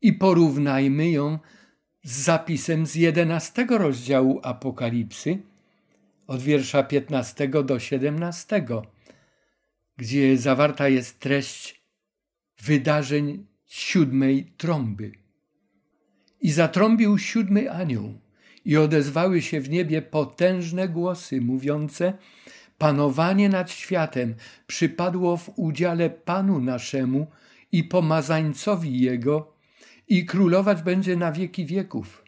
i 0.02 0.14
porównajmy 0.14 1.10
ją 1.10 1.40
z 2.04 2.12
zapisem 2.12 2.86
z 2.86 2.96
jedenastego 2.96 3.78
rozdziału 3.78 4.40
Apokalipsy, 4.44 5.38
od 6.28 6.42
wiersza 6.42 6.84
15 6.84 7.48
do 7.48 7.80
17, 7.80 8.66
gdzie 9.98 10.38
zawarta 10.38 10.90
jest 10.90 11.20
treść 11.20 11.82
wydarzeń 12.62 13.46
siódmej 13.66 14.54
trąby. 14.58 15.12
I 16.42 16.52
zatrąbił 16.52 17.18
siódmy 17.18 17.72
anioł, 17.72 18.14
i 18.66 18.78
odezwały 18.78 19.42
się 19.42 19.62
w 19.62 19.70
niebie 19.70 20.02
potężne 20.02 20.90
głosy 20.90 21.42
mówiące: 21.42 22.14
Panowanie 22.78 23.50
nad 23.50 23.72
światem 23.72 24.36
przypadło 24.68 25.38
w 25.38 25.52
udziale 25.56 26.10
Panu 26.10 26.60
naszemu 26.60 27.28
i 27.72 27.84
pomazańcowi 27.84 29.00
jego, 29.00 29.54
i 30.08 30.26
królować 30.26 30.82
będzie 30.82 31.16
na 31.16 31.32
wieki 31.32 31.66
wieków. 31.66 32.24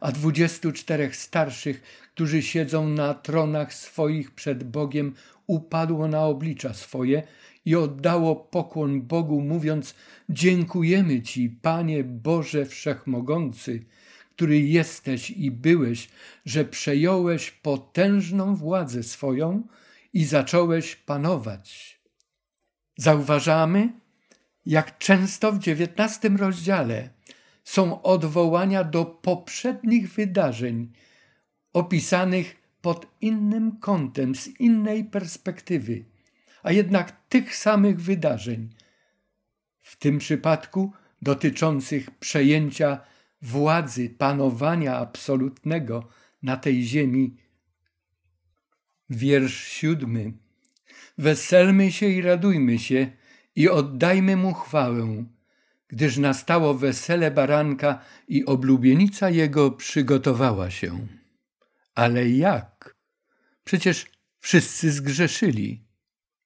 A 0.00 0.12
dwudziestu 0.12 0.72
czterech 0.72 1.16
starszych, 1.16 1.82
którzy 2.20 2.42
siedzą 2.42 2.88
na 2.88 3.14
tronach 3.14 3.74
swoich 3.74 4.30
przed 4.30 4.64
Bogiem, 4.64 5.14
upadło 5.46 6.08
na 6.08 6.24
oblicza 6.24 6.74
swoje 6.74 7.22
i 7.64 7.76
oddało 7.76 8.36
pokłon 8.36 9.02
Bogu, 9.02 9.40
mówiąc: 9.40 9.94
Dziękujemy 10.28 11.22
Ci, 11.22 11.50
Panie 11.50 12.04
Boże 12.04 12.66
Wszechmogący, 12.66 13.84
który 14.36 14.60
jesteś 14.60 15.30
i 15.30 15.50
byłeś, 15.50 16.08
że 16.44 16.64
przejąłeś 16.64 17.50
potężną 17.50 18.56
władzę 18.56 19.02
swoją 19.02 19.62
i 20.12 20.24
zacząłeś 20.24 20.96
panować. 20.96 22.00
Zauważamy, 22.96 23.92
jak 24.66 24.98
często 24.98 25.52
w 25.52 25.58
dziewiętnastym 25.58 26.36
rozdziale 26.36 27.08
są 27.64 28.02
odwołania 28.02 28.84
do 28.84 29.04
poprzednich 29.04 30.12
wydarzeń, 30.12 30.92
opisanych 31.72 32.56
pod 32.82 33.06
innym 33.20 33.76
kątem, 33.76 34.34
z 34.34 34.60
innej 34.60 35.04
perspektywy 35.04 36.04
a 36.62 36.72
jednak 36.72 37.28
tych 37.28 37.56
samych 37.56 38.00
wydarzeń, 38.00 38.68
w 39.80 39.96
tym 39.96 40.18
przypadku 40.18 40.92
dotyczących 41.22 42.10
przejęcia 42.10 43.00
władzy, 43.42 44.10
panowania 44.10 44.96
absolutnego 44.96 46.08
na 46.42 46.56
tej 46.56 46.82
ziemi. 46.82 47.36
Wiersz 49.10 49.64
siódmy. 49.64 50.32
Weselmy 51.18 51.92
się 51.92 52.06
i 52.06 52.22
radujmy 52.22 52.78
się 52.78 53.10
i 53.56 53.68
oddajmy 53.68 54.36
mu 54.36 54.54
chwałę, 54.54 55.24
gdyż 55.88 56.16
nastało 56.16 56.74
wesele 56.74 57.30
baranka 57.30 57.98
i 58.28 58.44
oblubienica 58.44 59.30
jego 59.30 59.70
przygotowała 59.70 60.70
się. 60.70 61.06
Ale 61.94 62.30
jak? 62.30 62.96
Przecież 63.64 64.06
wszyscy 64.38 64.92
zgrzeszyli. 64.92 65.84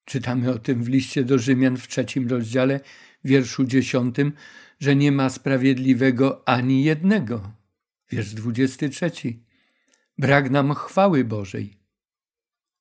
Czytamy 0.04 0.50
o 0.50 0.58
tym 0.58 0.84
w 0.84 0.88
liście 0.88 1.24
do 1.24 1.38
Rzymian 1.38 1.76
w 1.76 1.88
trzecim 1.88 2.28
rozdziale, 2.28 2.80
wierszu 3.24 3.64
dziesiątym, 3.64 4.32
że 4.80 4.96
nie 4.96 5.12
ma 5.12 5.30
sprawiedliwego 5.30 6.48
ani 6.48 6.84
jednego. 6.84 7.52
Wiersz 8.10 8.34
dwudziesty 8.34 8.88
trzeci. 8.88 9.42
Brak 10.18 10.50
nam 10.50 10.74
chwały 10.74 11.24
Bożej. 11.24 11.78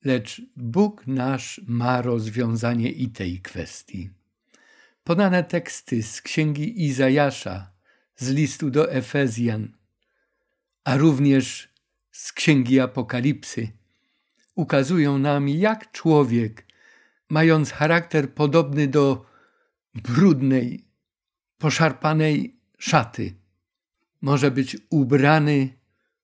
Lecz 0.03 0.41
Bóg 0.55 1.07
nasz 1.07 1.61
ma 1.67 2.01
rozwiązanie 2.01 2.91
i 2.91 3.09
tej 3.09 3.41
kwestii. 3.41 4.09
Podane 5.03 5.43
teksty 5.43 6.03
z 6.03 6.21
księgi 6.21 6.83
Izajasza, 6.85 7.71
z 8.15 8.29
listu 8.29 8.69
do 8.69 8.91
Efezjan, 8.91 9.77
a 10.83 10.97
również 10.97 11.72
z 12.13 12.33
księgi 12.33 12.79
Apokalipsy 12.79 13.67
ukazują 14.55 15.17
nam, 15.17 15.49
jak 15.49 15.91
człowiek 15.91 16.65
mając 17.29 17.71
charakter 17.71 18.33
podobny 18.33 18.87
do 18.87 19.25
brudnej, 19.93 20.87
poszarpanej 21.57 22.59
szaty, 22.77 23.33
może 24.21 24.51
być 24.51 24.77
ubrany 24.89 25.69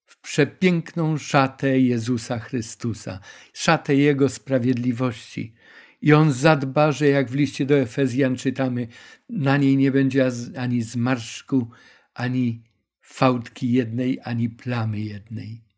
w 0.06 0.22
przepiękną 0.22 1.18
szatę 1.18 1.80
Jezusa 1.80 2.40
Chrystusa, 2.40 3.20
szatę 3.54 3.96
Jego 3.96 4.30
sprawiedliwości. 4.30 5.54
I 6.02 6.14
On 6.14 6.32
zadba, 6.32 6.92
że 6.92 7.08
jak 7.08 7.30
w 7.30 7.36
liście 7.36 7.66
do 7.66 7.80
Efezjan 7.80 8.36
czytamy, 8.36 8.88
na 9.30 9.58
niej 9.58 9.78
nie 9.78 9.92
będzie 9.92 10.32
ani 10.58 10.82
zmarszku, 10.82 11.70
ani 12.14 12.64
fałdki 13.02 13.72
jednej, 13.72 14.20
ani 14.24 14.50
plamy 14.50 15.00
jednej. 15.00 15.69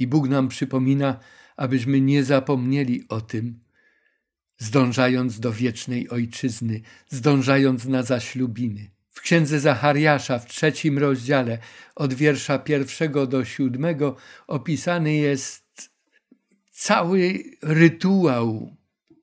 I 0.00 0.06
Bóg 0.06 0.28
nam 0.28 0.48
przypomina, 0.48 1.20
abyśmy 1.56 2.00
nie 2.00 2.24
zapomnieli 2.24 3.04
o 3.08 3.20
tym, 3.20 3.60
zdążając 4.58 5.40
do 5.40 5.52
wiecznej 5.52 6.08
ojczyzny, 6.08 6.80
zdążając 7.08 7.84
na 7.84 8.02
zaślubiny. 8.02 8.90
W 9.10 9.20
księdze 9.20 9.60
Zachariasza 9.60 10.38
w 10.38 10.46
trzecim 10.46 10.98
rozdziale 10.98 11.58
od 11.94 12.14
wiersza 12.14 12.58
pierwszego 12.58 13.26
do 13.26 13.44
siódmego 13.44 14.16
opisany 14.46 15.14
jest 15.14 15.90
cały 16.70 17.44
rytuał, 17.62 18.76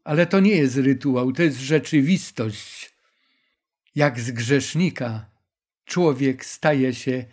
ale 0.04 0.26
to 0.26 0.40
nie 0.40 0.56
jest 0.56 0.78
rytuał, 0.78 1.32
to 1.32 1.44
jest 1.44 1.60
rzeczywistość. 1.60 2.94
Jak 3.96 4.20
z 4.20 4.32
grzesznika 4.32 5.26
człowiek 5.86 6.46
staje 6.46 6.94
się 6.94 7.26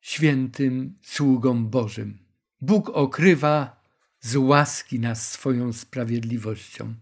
świętym 0.00 0.98
sługą 1.02 1.66
Bożym. 1.66 2.29
Bóg 2.60 2.88
okrywa 2.88 3.82
z 4.20 4.36
łaski 4.36 5.00
nas 5.00 5.30
swoją 5.30 5.72
sprawiedliwością. 5.72 6.94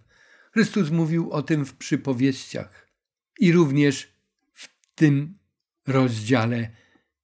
Chrystus 0.53 0.91
mówił 0.91 1.31
o 1.31 1.43
tym 1.43 1.67
w 1.67 1.75
przypowieściach 1.75 2.89
i 3.39 3.53
również 3.53 4.13
w 4.55 4.69
tym 4.95 5.39
rozdziale 5.87 6.71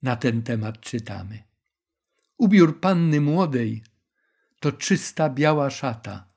na 0.02 0.16
ten 0.16 0.42
temat 0.42 0.80
czytamy. 0.80 1.42
Ubiór 2.36 2.80
panny 2.80 3.20
młodej 3.20 3.82
to 4.60 4.72
czysta 4.72 5.30
biała 5.30 5.70
szata, 5.70 6.28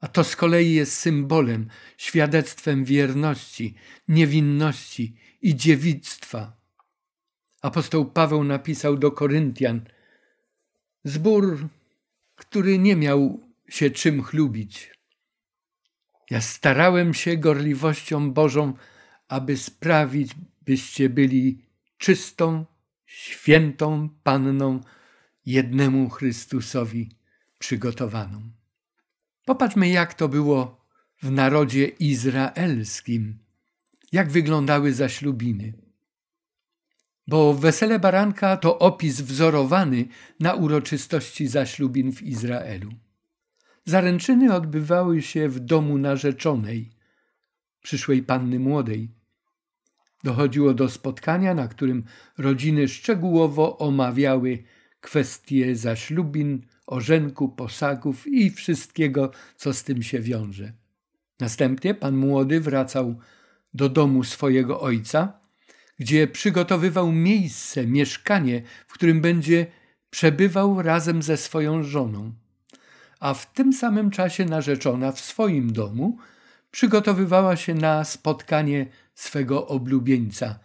a 0.00 0.08
to 0.08 0.24
z 0.24 0.36
kolei 0.36 0.72
jest 0.72 0.92
symbolem, 0.92 1.68
świadectwem 1.96 2.84
wierności, 2.84 3.74
niewinności 4.08 5.16
i 5.42 5.56
dziewictwa. 5.56 6.56
Apostoł 7.62 8.04
Paweł 8.10 8.44
napisał 8.44 8.96
do 8.96 9.10
Koryntian 9.10 9.80
Zbór, 11.06 11.68
który 12.36 12.78
nie 12.78 12.96
miał 12.96 13.40
się 13.68 13.90
czym 13.90 14.22
chlubić. 14.22 14.90
Ja 16.30 16.40
starałem 16.40 17.14
się 17.14 17.36
gorliwością 17.36 18.32
Bożą, 18.32 18.72
aby 19.28 19.56
sprawić, 19.56 20.30
byście 20.62 21.08
byli 21.08 21.62
czystą, 21.98 22.66
świętą 23.06 24.08
Panną, 24.22 24.80
jednemu 25.46 26.08
Chrystusowi 26.08 27.10
przygotowaną. 27.58 28.42
Popatrzmy, 29.44 29.88
jak 29.88 30.14
to 30.14 30.28
było 30.28 30.86
w 31.22 31.30
narodzie 31.30 31.86
izraelskim, 31.86 33.38
jak 34.12 34.30
wyglądały 34.30 34.92
zaślubiny. 34.92 35.85
Bo 37.26 37.54
wesele 37.54 37.98
baranka 37.98 38.56
to 38.56 38.78
opis 38.78 39.20
wzorowany 39.20 40.08
na 40.40 40.54
uroczystości 40.54 41.46
zaślubin 41.46 42.12
w 42.12 42.22
Izraelu. 42.22 42.90
Zaręczyny 43.84 44.54
odbywały 44.54 45.22
się 45.22 45.48
w 45.48 45.60
domu 45.60 45.98
narzeczonej, 45.98 46.90
przyszłej 47.82 48.22
panny 48.22 48.58
młodej. 48.58 49.10
Dochodziło 50.24 50.74
do 50.74 50.88
spotkania, 50.88 51.54
na 51.54 51.68
którym 51.68 52.04
rodziny 52.38 52.88
szczegółowo 52.88 53.78
omawiały 53.78 54.62
kwestie 55.00 55.76
zaślubin, 55.76 56.66
orzenku, 56.86 57.48
posagów 57.48 58.26
i 58.26 58.50
wszystkiego, 58.50 59.30
co 59.56 59.72
z 59.72 59.84
tym 59.84 60.02
się 60.02 60.20
wiąże. 60.20 60.72
Następnie 61.40 61.94
pan 61.94 62.16
młody 62.16 62.60
wracał 62.60 63.16
do 63.74 63.88
domu 63.88 64.24
swojego 64.24 64.80
ojca, 64.80 65.40
gdzie 65.98 66.26
przygotowywał 66.26 67.12
miejsce, 67.12 67.86
mieszkanie, 67.86 68.62
w 68.86 68.92
którym 68.92 69.20
będzie 69.20 69.66
przebywał 70.10 70.82
razem 70.82 71.22
ze 71.22 71.36
swoją 71.36 71.82
żoną. 71.82 72.32
A 73.20 73.34
w 73.34 73.52
tym 73.52 73.72
samym 73.72 74.10
czasie 74.10 74.44
narzeczona 74.44 75.12
w 75.12 75.20
swoim 75.20 75.72
domu 75.72 76.18
przygotowywała 76.70 77.56
się 77.56 77.74
na 77.74 78.04
spotkanie 78.04 78.86
swego 79.14 79.66
oblubieńca 79.66 80.58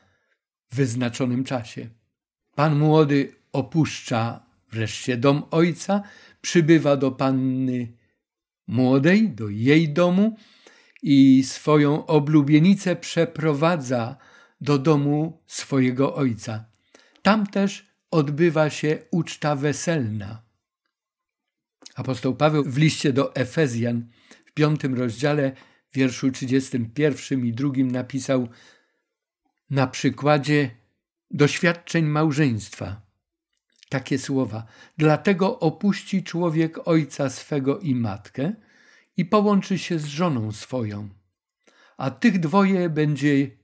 w 0.71 0.75
wyznaczonym 0.75 1.43
czasie. 1.43 1.89
Pan 2.55 2.79
młody 2.79 3.35
opuszcza 3.53 4.45
wreszcie 4.71 5.17
dom 5.17 5.43
ojca, 5.51 6.01
przybywa 6.41 6.97
do 6.97 7.11
panny 7.11 7.93
młodej, 8.67 9.29
do 9.29 9.49
jej 9.49 9.93
domu 9.93 10.35
i 11.03 11.43
swoją 11.43 12.05
oblubienicę 12.05 12.95
przeprowadza 12.95 14.17
do 14.61 14.77
domu 14.77 15.41
swojego 15.47 16.15
ojca. 16.15 16.65
Tam 17.21 17.47
też 17.47 17.87
odbywa 18.11 18.69
się 18.69 18.99
uczta 19.11 19.55
weselna. 19.55 20.41
Apostoł 21.95 22.35
Paweł 22.35 22.63
w 22.63 22.77
liście 22.77 23.13
do 23.13 23.35
Efezjan 23.35 24.07
w 24.45 24.51
piątym 24.51 24.95
rozdziale, 24.95 25.51
wierszu 25.93 26.31
31 26.31 27.45
i 27.45 27.53
drugim 27.53 27.91
napisał 27.91 28.47
na 29.69 29.87
przykładzie 29.87 30.71
doświadczeń 31.31 32.05
małżeństwa 32.05 33.11
takie 33.91 34.19
słowa. 34.19 34.65
Dlatego 34.97 35.59
opuści 35.59 36.23
człowiek 36.23 36.87
ojca 36.87 37.29
swego 37.29 37.79
i 37.79 37.95
matkę 37.95 38.53
i 39.17 39.25
połączy 39.25 39.79
się 39.79 39.99
z 39.99 40.05
żoną 40.05 40.51
swoją, 40.51 41.09
a 41.97 42.11
tych 42.11 42.39
dwoje 42.39 42.89
będzie 42.89 43.60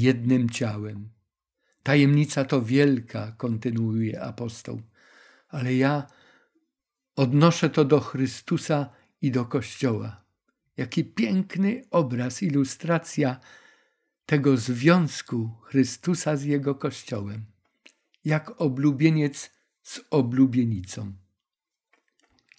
jednym 0.00 0.50
ciałem. 0.50 1.08
Tajemnica 1.82 2.44
to 2.44 2.62
wielka, 2.62 3.32
kontynuuje 3.32 4.22
apostoł, 4.22 4.82
ale 5.48 5.74
ja 5.74 6.06
odnoszę 7.16 7.70
to 7.70 7.84
do 7.84 8.00
Chrystusa 8.00 8.90
i 9.22 9.30
do 9.30 9.44
Kościoła. 9.44 10.24
Jaki 10.76 11.04
piękny 11.04 11.82
obraz, 11.90 12.42
ilustracja 12.42 13.40
tego 14.26 14.56
związku 14.56 15.50
Chrystusa 15.62 16.36
z 16.36 16.44
Jego 16.44 16.74
Kościołem 16.74 17.52
jak 18.24 18.60
oblubieniec 18.60 19.50
z 19.82 20.00
oblubienicą. 20.10 21.12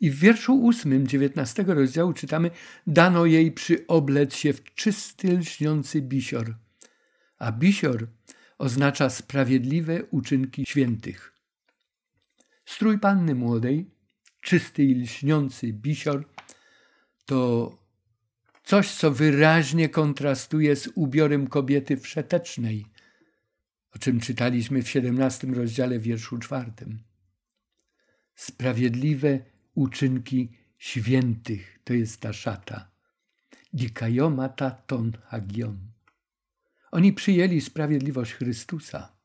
I 0.01 0.11
w 0.11 0.19
wierszu 0.19 0.61
ósmym 0.61 1.07
dziewiętnastego 1.07 1.73
rozdziału 1.73 2.13
czytamy 2.13 2.51
dano 2.87 3.25
jej 3.25 3.51
przyoblec 3.51 4.35
się 4.35 4.53
w 4.53 4.63
czysty, 4.63 5.37
lśniący 5.37 6.01
bisior. 6.01 6.55
A 7.43 7.51
bisior 7.51 8.07
oznacza 8.57 9.09
sprawiedliwe 9.09 10.03
uczynki 10.03 10.65
świętych. 10.65 11.33
Strój 12.65 12.99
panny 12.99 13.35
młodej, 13.35 13.91
czysty 14.41 14.83
i 14.83 14.95
lśniący 14.95 15.73
bisior, 15.73 16.29
to 17.25 17.71
coś, 18.63 18.91
co 18.91 19.11
wyraźnie 19.11 19.89
kontrastuje 19.89 20.75
z 20.75 20.89
ubiorem 20.95 21.47
kobiety 21.47 21.97
wszetecznej, 21.97 22.85
o 23.95 23.99
czym 23.99 24.19
czytaliśmy 24.19 24.83
w 24.83 24.89
17 24.89 25.47
rozdziale 25.47 25.99
wierszu 25.99 26.37
czwartym. 26.37 27.03
Sprawiedliwe 28.35 29.39
uczynki 29.75 30.51
świętych 30.77 31.79
to 31.83 31.93
jest 31.93 32.21
ta 32.21 32.33
szata. 32.33 32.91
Dikajomata 33.73 34.71
ton 34.71 35.11
hagion. 35.25 35.92
Oni 36.93 37.13
przyjęli 37.13 37.61
sprawiedliwość 37.61 38.33
Chrystusa. 38.33 39.17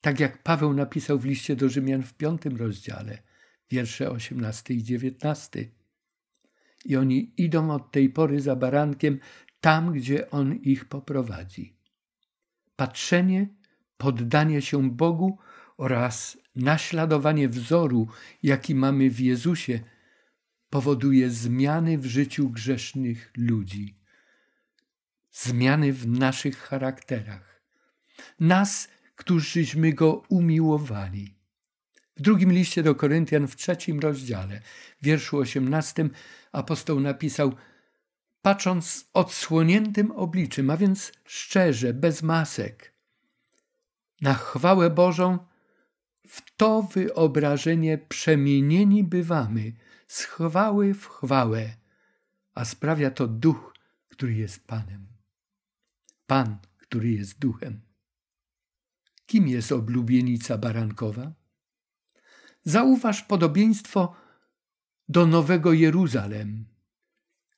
Tak 0.00 0.20
jak 0.20 0.42
Paweł 0.42 0.74
napisał 0.74 1.18
w 1.18 1.24
liście 1.24 1.56
do 1.56 1.68
Rzymian 1.68 2.02
w 2.02 2.14
piątym 2.14 2.56
rozdziale, 2.56 3.18
wiersze 3.70 4.10
18 4.10 4.74
i 4.74 4.82
19. 4.82 5.70
I 6.84 6.96
oni 6.96 7.32
idą 7.36 7.70
od 7.70 7.90
tej 7.90 8.10
pory 8.10 8.40
za 8.40 8.56
barankiem 8.56 9.18
tam, 9.60 9.92
gdzie 9.92 10.30
on 10.30 10.54
ich 10.54 10.84
poprowadzi. 10.84 11.76
Patrzenie 12.76 13.48
poddanie 13.96 14.62
się 14.62 14.90
Bogu 14.90 15.38
oraz 15.76 16.38
naśladowanie 16.56 17.48
wzoru, 17.48 18.08
jaki 18.42 18.74
mamy 18.74 19.10
w 19.10 19.20
Jezusie, 19.20 19.80
powoduje 20.70 21.30
zmiany 21.30 21.98
w 21.98 22.06
życiu 22.06 22.50
grzesznych 22.50 23.32
ludzi, 23.36 23.97
zmiany 25.42 25.92
w 25.92 26.06
naszych 26.06 26.58
charakterach. 26.58 27.62
Nas, 28.40 28.88
którzyśmy 29.16 29.92
Go 29.92 30.22
umiłowali. 30.28 31.34
W 32.16 32.22
drugim 32.22 32.52
liście 32.52 32.82
do 32.82 32.94
Koryntian 32.94 33.48
w 33.48 33.56
trzecim 33.56 34.00
rozdziale, 34.00 34.60
wierszu 35.02 35.38
osiemnastym, 35.38 36.10
apostoł 36.52 37.00
napisał 37.00 37.52
patrząc 38.42 39.10
odsłoniętym 39.14 40.10
obliczem, 40.10 40.70
a 40.70 40.76
więc 40.76 41.12
szczerze, 41.24 41.94
bez 41.94 42.22
masek, 42.22 42.92
na 44.20 44.34
chwałę 44.34 44.90
Bożą, 44.90 45.38
w 46.28 46.56
to 46.56 46.82
wyobrażenie 46.82 47.98
przemienieni 47.98 49.04
bywamy 49.04 49.72
z 50.06 50.22
chwały 50.22 50.94
w 50.94 51.06
chwałę, 51.06 51.76
a 52.54 52.64
sprawia 52.64 53.10
to 53.10 53.26
duch, 53.26 53.74
który 54.08 54.34
jest 54.34 54.66
Panem. 54.66 55.07
Pan, 56.28 56.58
który 56.76 57.10
jest 57.10 57.38
duchem. 57.38 57.80
Kim 59.26 59.48
jest 59.48 59.72
oblubienica 59.72 60.58
barankowa? 60.58 61.32
Zauważ 62.64 63.22
podobieństwo 63.22 64.16
do 65.08 65.26
Nowego 65.26 65.72
Jeruzalem, 65.72 66.64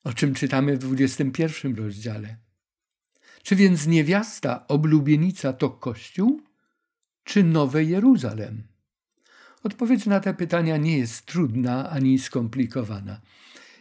o 0.03 0.13
czym 0.13 0.33
czytamy 0.33 0.77
w 0.77 0.79
21 0.79 1.75
rozdziale. 1.75 2.37
Czy 3.43 3.55
więc 3.55 3.87
niewiasta, 3.87 4.67
oblubienica 4.67 5.53
to 5.53 5.69
Kościół? 5.69 6.41
czy 7.23 7.43
Nowe 7.43 7.83
Jeruzalem? 7.83 8.63
Odpowiedź 9.63 10.05
na 10.05 10.19
te 10.19 10.33
pytania 10.33 10.77
nie 10.77 10.97
jest 10.97 11.25
trudna 11.25 11.89
ani 11.89 12.19
skomplikowana. 12.19 13.21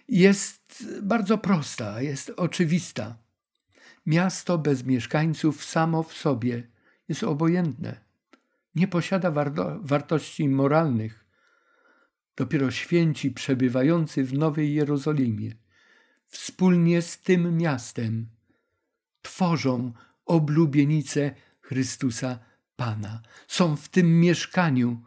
Jest 0.08 0.86
bardzo 1.02 1.38
prosta, 1.38 2.02
jest 2.02 2.32
oczywista. 2.36 3.18
Miasto 4.06 4.58
bez 4.58 4.84
mieszkańców 4.84 5.64
samo 5.64 6.02
w 6.02 6.12
sobie 6.12 6.68
jest 7.08 7.24
obojętne. 7.24 8.00
Nie 8.74 8.88
posiada 8.88 9.30
wartości 9.82 10.48
moralnych. 10.48 11.24
Dopiero 12.36 12.70
święci 12.70 13.30
przebywający 13.30 14.24
w 14.24 14.32
Nowej 14.32 14.74
Jerozolimie 14.74 15.54
wspólnie 16.30 17.02
z 17.02 17.20
tym 17.20 17.56
miastem 17.56 18.28
tworzą 19.22 19.92
oblubienicę 20.24 21.34
Chrystusa 21.60 22.38
Pana. 22.76 23.22
Są 23.48 23.76
w 23.76 23.88
tym 23.88 24.20
mieszkaniu, 24.20 25.04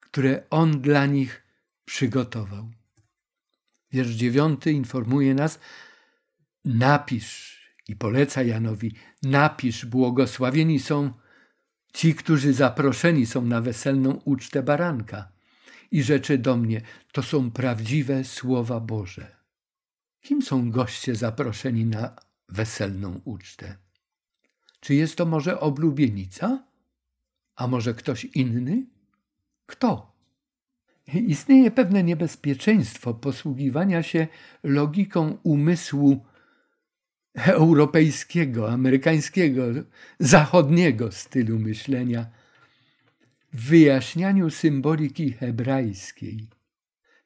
które 0.00 0.42
On 0.50 0.80
dla 0.80 1.06
nich 1.06 1.42
przygotował. 1.84 2.70
Wiersz 3.92 4.10
dziewiąty 4.10 4.72
informuje 4.72 5.34
nas: 5.34 5.60
Napisz 6.64 7.59
i 7.90 7.96
poleca 7.96 8.42
Janowi: 8.42 8.94
Napisz, 9.22 9.86
błogosławieni 9.86 10.78
są 10.78 11.12
ci, 11.92 12.14
którzy 12.14 12.52
zaproszeni 12.52 13.26
są 13.26 13.44
na 13.44 13.60
weselną 13.60 14.20
ucztę 14.24 14.62
baranka. 14.62 15.32
i 15.92 16.02
rzecze 16.02 16.38
do 16.38 16.56
mnie, 16.56 16.80
to 17.12 17.22
są 17.22 17.50
prawdziwe 17.50 18.24
słowa 18.24 18.80
Boże. 18.80 19.36
Kim 20.20 20.42
są 20.42 20.70
goście 20.70 21.14
zaproszeni 21.14 21.84
na 21.84 22.16
weselną 22.48 23.20
ucztę? 23.24 23.76
Czy 24.80 24.94
jest 24.94 25.16
to 25.16 25.26
może 25.26 25.60
oblubienica? 25.60 26.64
A 27.56 27.66
może 27.66 27.94
ktoś 27.94 28.24
inny? 28.24 28.86
Kto? 29.66 30.12
Istnieje 31.14 31.70
pewne 31.70 32.02
niebezpieczeństwo 32.02 33.14
posługiwania 33.14 34.02
się 34.02 34.26
logiką 34.62 35.38
umysłu 35.42 36.24
europejskiego, 37.34 38.70
amerykańskiego, 38.70 39.62
zachodniego 40.18 41.12
stylu 41.12 41.58
myślenia 41.58 42.26
w 43.52 43.68
wyjaśnianiu 43.68 44.50
symboliki 44.50 45.32
hebrajskiej. 45.32 46.46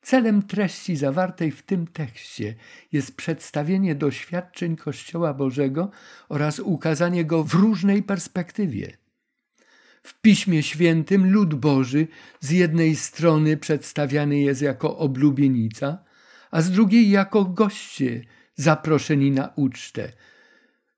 Celem 0.03 0.43
treści 0.43 0.97
zawartej 0.97 1.51
w 1.51 1.63
tym 1.63 1.87
tekście 1.87 2.55
jest 2.93 3.17
przedstawienie 3.17 3.95
doświadczeń 3.95 4.77
Kościoła 4.77 5.35
Bożego 5.35 5.91
oraz 6.29 6.61
ukazanie 6.61 7.25
go 7.25 7.45
w 7.45 7.55
różnej 7.55 8.03
perspektywie. 8.03 8.97
W 10.03 10.21
Piśmie 10.21 10.63
Świętym 10.63 11.33
lud 11.33 11.55
Boży 11.55 12.07
z 12.41 12.51
jednej 12.51 12.97
strony 12.97 13.57
przedstawiany 13.57 14.39
jest 14.39 14.63
jako 14.63 14.99
oblubienica, 14.99 15.99
a 16.51 16.63
z 16.63 16.71
drugiej 16.71 17.11
jako 17.11 17.45
goście 17.45 18.25
zaproszeni 18.55 19.31
na 19.31 19.53
ucztę. 19.57 20.13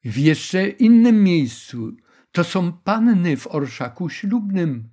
W 0.05 0.19
jeszcze 0.19 0.69
innym 0.69 1.25
miejscu 1.25 1.97
to 2.33 2.45
są 2.45 2.73
panny 2.73 3.37
w 3.37 3.47
orszaku 3.47 4.09
ślubnym 4.09 4.89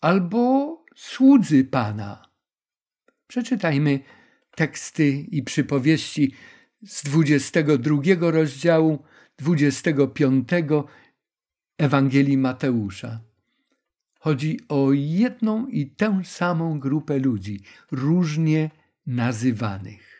albo 0.00 0.84
słudzy 0.96 1.64
Pana. 1.64 2.28
Przeczytajmy 3.26 4.00
teksty 4.56 5.08
i 5.08 5.42
przypowieści 5.42 6.34
z 6.86 7.02
22 7.02 8.30
rozdziału 8.30 9.04
25 9.38 10.48
Ewangelii 11.78 12.38
Mateusza. 12.38 13.20
Chodzi 14.18 14.60
o 14.68 14.92
jedną 14.92 15.66
i 15.66 15.90
tę 15.90 16.20
samą 16.24 16.78
grupę 16.78 17.18
ludzi, 17.18 17.60
różnie 17.90 18.70
nazywanych. 19.06 20.15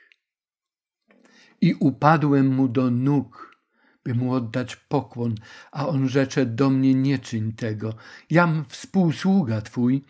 I 1.61 1.75
upadłem 1.75 2.55
mu 2.55 2.69
do 2.69 2.91
nóg, 2.91 3.57
by 4.05 4.15
mu 4.15 4.35
oddać 4.35 4.77
pokłon, 4.77 5.35
a 5.73 5.89
on 5.89 6.09
rzecze 6.09 6.47
do 6.47 6.71
mnie 6.71 6.95
nie 6.95 7.19
czyń 7.19 7.53
tego. 7.53 7.95
Jam 8.31 8.65
współsługa 8.69 9.61
Twój 9.61 10.05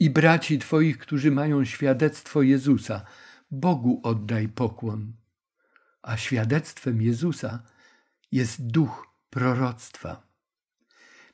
i 0.00 0.10
braci 0.10 0.58
Twoich, 0.58 0.98
którzy 0.98 1.30
mają 1.30 1.64
świadectwo 1.64 2.42
Jezusa. 2.42 3.04
Bogu 3.50 4.00
oddaj 4.02 4.48
pokłon. 4.48 5.12
A 6.02 6.16
świadectwem 6.16 7.02
Jezusa 7.02 7.62
jest 8.32 8.66
duch 8.66 9.06
proroctwa. 9.30 10.22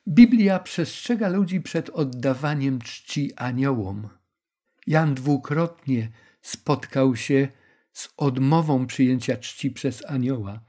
Biblia 0.07 0.59
przestrzega 0.59 1.29
ludzi 1.29 1.61
przed 1.61 1.89
oddawaniem 1.89 2.79
czci 2.81 3.35
aniołom. 3.35 4.09
Jan 4.87 5.13
dwukrotnie 5.15 6.11
spotkał 6.41 7.15
się 7.15 7.47
z 7.99 8.09
odmową 8.17 8.87
przyjęcia 8.87 9.37
czci 9.37 9.71
przez 9.71 10.05
anioła. 10.05 10.59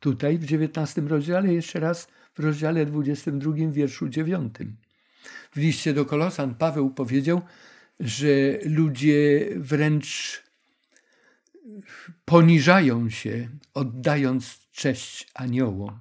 Tutaj 0.00 0.38
w 0.38 0.44
XIX 0.44 1.06
rozdziale, 1.06 1.54
jeszcze 1.54 1.80
raz 1.80 2.08
w 2.34 2.40
rozdziale 2.40 2.86
22, 2.86 3.52
wierszu 3.70 4.08
9. 4.08 4.54
W 5.52 5.56
liście 5.56 5.94
do 5.94 6.04
Kolosan 6.04 6.54
Paweł 6.54 6.90
powiedział, 6.90 7.42
że 8.00 8.58
ludzie 8.64 9.48
wręcz 9.56 10.42
poniżają 12.24 13.10
się, 13.10 13.48
oddając 13.74 14.68
cześć 14.72 15.30
aniołom. 15.34 15.98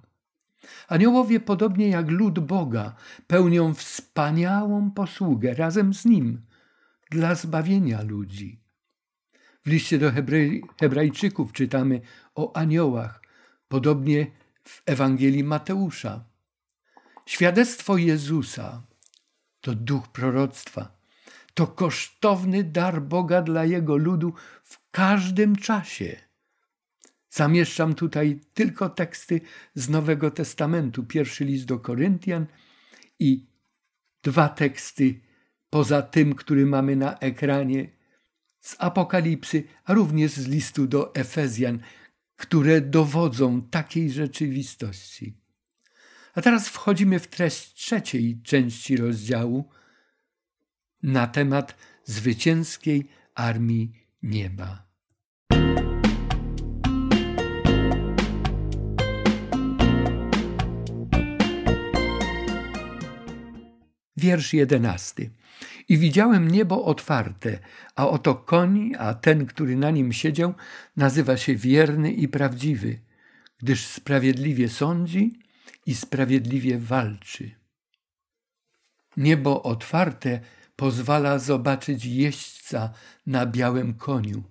Aniołowie, 0.88 1.40
podobnie 1.40 1.88
jak 1.90 2.10
lud 2.10 2.40
Boga, 2.40 2.96
pełnią 3.28 3.74
wspaniałą 3.74 4.92
posługę 4.92 5.54
razem 5.54 5.94
z 5.94 6.06
Nim 6.06 6.42
dla 7.10 7.36
zbawienia 7.36 8.02
ludzi. 8.02 8.62
W 9.66 9.70
liście 9.70 9.98
do 9.98 10.12
Hebrej, 10.12 10.64
Hebrajczyków 10.80 11.54
czytamy 11.54 12.02
o 12.36 12.56
aniołach, 12.56 13.22
podobnie 13.68 14.28
w 14.64 14.82
Ewangelii 14.86 15.44
Mateusza. 15.44 16.24
Świadectwo 17.26 17.98
Jezusa 17.98 18.84
to 19.62 19.76
duch 19.76 20.08
proroctwa, 20.08 20.98
to 21.54 21.68
kosztowny 21.68 22.64
dar 22.64 23.02
Boga 23.02 23.42
dla 23.42 23.66
Jego 23.66 23.98
ludu 23.98 24.34
w 24.64 24.80
każdym 24.92 25.56
czasie. 25.56 26.16
Zamieszczam 27.30 27.96
tutaj 27.96 28.40
tylko 28.54 28.90
teksty 28.90 29.42
z 29.76 29.90
Nowego 29.90 30.32
Testamentu, 30.32 31.04
pierwszy 31.04 31.46
list 31.46 31.66
do 31.66 31.80
Koryntian 31.80 32.46
i 33.20 33.46
dwa 34.24 34.50
teksty 34.50 35.20
poza 35.70 36.02
tym, 36.02 36.36
który 36.36 36.66
mamy 36.66 36.96
na 36.96 37.20
ekranie 37.20 38.01
z 38.62 38.76
Apokalipsy, 38.80 39.64
a 39.84 39.94
również 39.94 40.32
z 40.32 40.48
listu 40.48 40.88
do 40.88 41.16
Efezjan, 41.16 41.80
które 42.36 42.82
dowodzą 42.82 43.62
takiej 43.62 44.12
rzeczywistości. 44.12 45.38
A 46.34 46.42
teraz 46.42 46.70
wchodzimy 46.70 47.20
w 47.20 47.28
treść 47.28 47.74
trzeciej 47.74 48.42
części 48.42 48.98
rozdziału 48.98 49.70
na 51.04 51.28
temat 51.28 51.78
zwycięskiej 52.06 53.08
armii 53.36 53.94
nieba. 54.24 54.92
Wiersz 64.18 64.54
jedenasty. 64.54 65.30
I 65.92 65.98
widziałem 65.98 66.52
niebo 66.52 66.86
otwarte, 66.86 67.60
a 67.96 68.08
oto 68.10 68.36
koń, 68.36 68.92
a 69.00 69.14
ten, 69.14 69.46
który 69.46 69.76
na 69.76 69.92
nim 69.92 70.14
siedział, 70.14 70.54
nazywa 70.98 71.38
się 71.38 71.56
wierny 71.56 72.12
i 72.12 72.28
prawdziwy, 72.28 73.00
gdyż 73.58 73.86
sprawiedliwie 73.86 74.70
sądzi 74.70 75.40
i 75.86 75.96
sprawiedliwie 75.96 76.78
walczy. 76.78 77.52
Niebo 79.18 79.64
otwarte 79.64 80.40
pozwala 80.76 81.40
zobaczyć 81.40 82.06
jeźdźca 82.06 82.94
na 83.26 83.46
białym 83.46 83.94
koniu. 83.94 84.44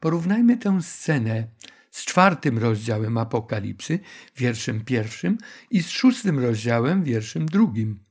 Porównajmy 0.00 0.56
tę 0.56 0.82
scenę 0.82 1.46
z 1.90 2.04
czwartym 2.04 2.58
rozdziałem 2.58 3.18
Apokalipsy, 3.18 3.98
wierszem 4.36 4.84
pierwszym, 4.84 5.38
i 5.70 5.82
z 5.82 5.88
szóstym 5.88 6.38
rozdziałem, 6.38 7.04
wierszem 7.04 7.46
drugim. 7.46 8.09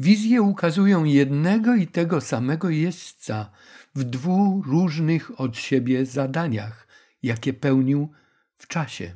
Wizje 0.00 0.42
ukazują 0.42 1.04
jednego 1.04 1.74
i 1.74 1.86
tego 1.86 2.20
samego 2.20 2.70
jeźdźca 2.70 3.50
w 3.94 4.04
dwóch 4.04 4.66
różnych 4.66 5.40
od 5.40 5.56
siebie 5.56 6.06
zadaniach, 6.06 6.86
jakie 7.22 7.52
pełnił 7.52 8.12
w 8.58 8.66
czasie. 8.66 9.14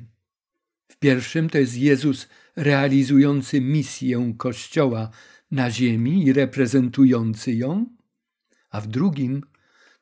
W 0.89 0.97
pierwszym 0.97 1.51
to 1.51 1.59
jest 1.59 1.77
Jezus 1.77 2.29
realizujący 2.57 3.61
misję 3.61 4.35
Kościoła 4.39 5.11
na 5.51 5.71
ziemi 5.71 6.25
i 6.25 6.33
reprezentujący 6.33 7.53
ją, 7.55 7.87
a 8.71 8.81
w 8.81 8.87
drugim 8.87 9.43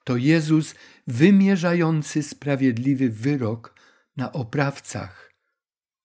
to 0.05 0.17
Jezus 0.17 0.75
wymierzający 1.07 2.23
sprawiedliwy 2.23 3.11
wyrok 3.11 3.75
na 4.17 4.33
oprawcach, 4.33 5.33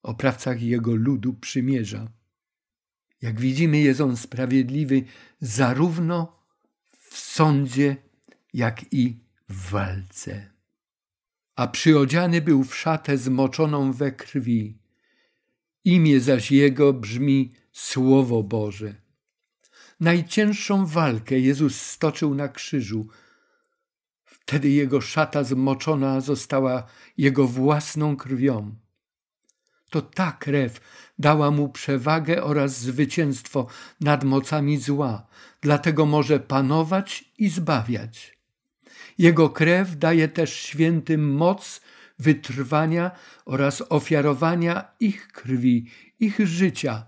oprawcach 0.03 0.61
Jego 0.61 0.95
ludu 0.95 1.33
przymierza. 1.33 2.16
Jak 3.21 3.39
widzimy, 3.39 3.79
jest 3.79 4.01
on 4.01 4.17
sprawiedliwy 4.17 5.03
zarówno 5.41 6.39
w 7.09 7.17
sądzie, 7.17 7.95
jak 8.53 8.93
i 8.93 9.19
w 9.49 9.69
walce. 9.69 10.49
A 11.55 11.67
przyodziany 11.67 12.41
był 12.41 12.63
w 12.63 12.75
szatę 12.75 13.17
zmoczoną 13.17 13.93
we 13.93 14.11
krwi. 14.11 14.77
Imię 15.85 16.19
zaś 16.19 16.51
jego 16.51 16.93
brzmi 16.93 17.53
Słowo 17.71 18.43
Boże. 18.43 18.95
Najcięższą 19.99 20.85
walkę 20.85 21.39
Jezus 21.39 21.81
stoczył 21.81 22.35
na 22.35 22.47
krzyżu. 22.47 23.07
Wtedy 24.23 24.69
jego 24.69 25.01
szata 25.01 25.43
zmoczona 25.43 26.21
została 26.21 26.83
jego 27.17 27.47
własną 27.47 28.17
krwią. 28.17 28.75
To 29.89 30.01
ta 30.01 30.31
krew 30.31 30.81
dała 31.19 31.51
mu 31.51 31.69
przewagę 31.69 32.43
oraz 32.43 32.79
zwycięstwo 32.79 33.67
nad 34.01 34.23
mocami 34.23 34.77
zła, 34.77 35.27
dlatego 35.61 36.05
może 36.05 36.39
panować 36.39 37.25
i 37.37 37.49
zbawiać. 37.49 38.37
Jego 39.17 39.49
krew 39.49 39.97
daje 39.97 40.27
też 40.27 40.53
świętym 40.53 41.33
moc 41.33 41.81
wytrwania 42.19 43.11
oraz 43.45 43.83
ofiarowania 43.89 44.91
ich 44.99 45.27
krwi, 45.27 45.91
ich 46.19 46.47
życia 46.47 47.05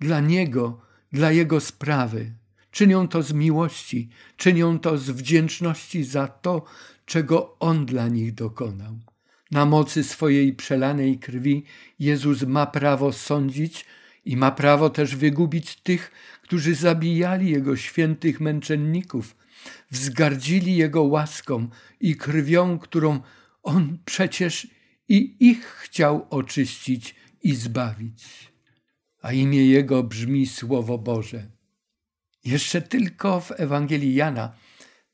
dla 0.00 0.20
Niego, 0.20 0.80
dla 1.12 1.32
Jego 1.32 1.60
sprawy, 1.60 2.34
Czynią 2.76 3.08
to 3.08 3.22
z 3.22 3.32
miłości, 3.32 4.08
czynią 4.36 4.78
to 4.78 4.98
z 4.98 5.10
wdzięczności 5.10 6.04
za 6.04 6.28
to, 6.28 6.64
czego 7.06 7.58
On 7.58 7.86
dla 7.86 8.08
nich 8.08 8.34
dokonał. 8.34 8.98
Na 9.50 9.66
mocy 9.66 10.04
swojej 10.04 10.52
przelanej 10.52 11.18
krwi 11.18 11.64
Jezus 11.98 12.42
ma 12.42 12.66
prawo 12.66 13.12
sądzić 13.12 13.84
i 14.24 14.36
ma 14.36 14.50
prawo 14.50 14.90
też 14.90 15.16
wygubić 15.16 15.76
tych, 15.76 16.12
którzy 16.42 16.74
zabijali 16.74 17.50
Jego 17.50 17.76
świętych 17.76 18.40
męczenników, 18.40 19.36
wzgardzili 19.90 20.76
Jego 20.76 21.02
łaską 21.02 21.68
i 22.00 22.16
krwią, 22.16 22.78
którą 22.78 23.20
On 23.62 23.98
przecież 24.04 24.66
i 25.08 25.36
ich 25.40 25.66
chciał 25.66 26.26
oczyścić 26.30 27.14
i 27.42 27.54
zbawić. 27.54 28.52
A 29.22 29.32
imię 29.32 29.66
Jego 29.66 30.02
brzmi 30.02 30.46
Słowo 30.46 30.98
Boże. 30.98 31.46
Jeszcze 32.44 32.82
tylko 32.82 33.40
w 33.40 33.52
Ewangelii 33.56 34.14
Jana, 34.14 34.52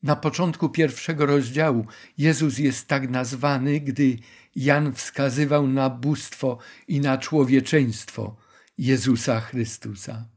na 0.03 0.17
początku 0.17 0.69
pierwszego 0.69 1.27
rozdziału, 1.27 1.87
Jezus 2.19 2.59
jest 2.59 2.89
tak 2.89 3.11
nazwany, 3.11 3.81
gdy 3.81 4.17
Jan 4.57 4.95
wskazywał 4.95 5.67
na 5.67 5.91
bóstwo 5.91 6.59
i 6.89 7.01
na 7.01 7.19
człowieczeństwo 7.19 8.37
Jezusa 8.79 9.41
Chrystusa. 9.41 10.29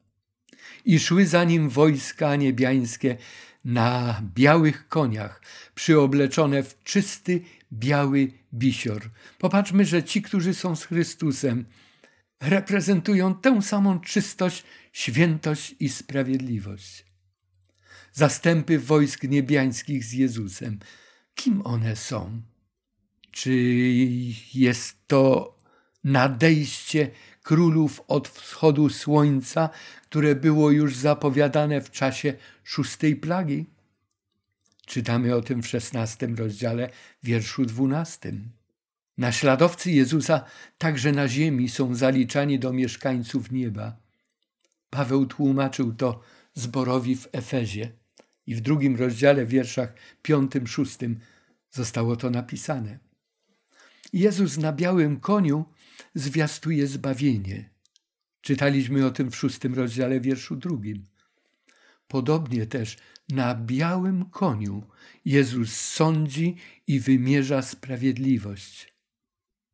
I 0.85 0.99
szły 0.99 1.25
za 1.25 1.43
nim 1.43 1.69
wojska 1.69 2.35
niebiańskie 2.35 3.17
na 3.65 4.21
białych 4.35 4.87
koniach, 4.87 5.41
przyobleczone 5.75 6.63
w 6.63 6.83
czysty, 6.83 7.41
biały 7.73 8.31
bisior. 8.53 9.01
Popatrzmy, 9.39 9.85
że 9.85 10.03
ci, 10.03 10.21
którzy 10.21 10.53
są 10.53 10.75
z 10.75 10.85
Chrystusem, 10.85 11.65
reprezentują 12.41 13.35
tę 13.35 13.61
samą 13.61 13.99
czystość, 13.99 14.63
świętość 14.93 15.75
i 15.79 15.89
sprawiedliwość. 15.89 17.14
Zastępy 18.17 18.79
wojsk 18.79 19.23
niebiańskich 19.23 20.03
z 20.03 20.13
Jezusem. 20.13 20.79
Kim 21.35 21.61
one 21.61 21.95
są? 21.95 22.41
Czy 23.31 23.53
jest 24.53 25.07
to 25.07 25.55
nadejście 26.03 27.11
królów 27.43 28.01
od 28.07 28.27
wschodu 28.27 28.89
słońca, 28.89 29.69
które 30.03 30.35
było 30.35 30.71
już 30.71 30.95
zapowiadane 30.95 31.81
w 31.81 31.91
czasie 31.91 32.33
szóstej 32.63 33.15
plagi? 33.15 33.65
Czytamy 34.85 35.35
o 35.35 35.41
tym 35.41 35.63
w 35.63 35.67
szesnastym 35.67 36.35
rozdziale, 36.35 36.89
wierszu 37.23 37.65
dwunastym. 37.65 38.51
Naśladowcy 39.17 39.91
Jezusa 39.91 40.43
także 40.77 41.11
na 41.11 41.27
ziemi 41.27 41.69
są 41.69 41.95
zaliczani 41.95 42.59
do 42.59 42.73
mieszkańców 42.73 43.51
nieba. 43.51 43.97
Paweł 44.89 45.25
tłumaczył 45.25 45.93
to 45.93 46.21
zborowi 46.53 47.15
w 47.15 47.27
Efezie 47.31 48.04
i 48.47 48.55
w 48.55 48.61
drugim 48.61 48.95
rozdziale, 48.95 49.45
wierszach 49.45 49.93
piątym, 50.21 50.67
szóstym 50.67 51.19
zostało 51.71 52.15
to 52.15 52.29
napisane. 52.29 52.99
Jezus 54.13 54.57
na 54.57 54.73
białym 54.73 55.19
koniu 55.19 55.65
zwiastuje 56.15 56.87
zbawienie. 56.87 57.69
Czytaliśmy 58.41 59.05
o 59.05 59.11
tym 59.11 59.31
w 59.31 59.35
szóstym 59.35 59.73
rozdziale, 59.73 60.19
wierszu 60.19 60.55
drugim. 60.55 61.05
Podobnie 62.07 62.65
też 62.65 62.97
na 63.29 63.55
białym 63.55 64.25
koniu 64.25 64.83
Jezus 65.25 65.75
sądzi 65.75 66.55
i 66.87 66.99
wymierza 66.99 67.61
sprawiedliwość. 67.61 68.95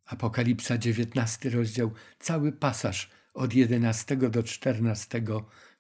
Apokalipsa 0.06 0.78
19 0.78 1.50
rozdział, 1.50 1.92
cały 2.20 2.52
pasaż 2.52 3.10
od 3.34 3.54
11 3.54 4.18
do 4.18 4.44
14 4.44 5.24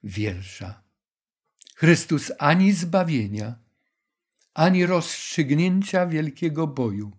wiersza. 0.03 0.90
Chrystus 1.81 2.31
ani 2.39 2.73
zbawienia, 2.73 3.55
ani 4.53 4.85
rozstrzygnięcia 4.85 6.07
wielkiego 6.07 6.67
boju 6.67 7.11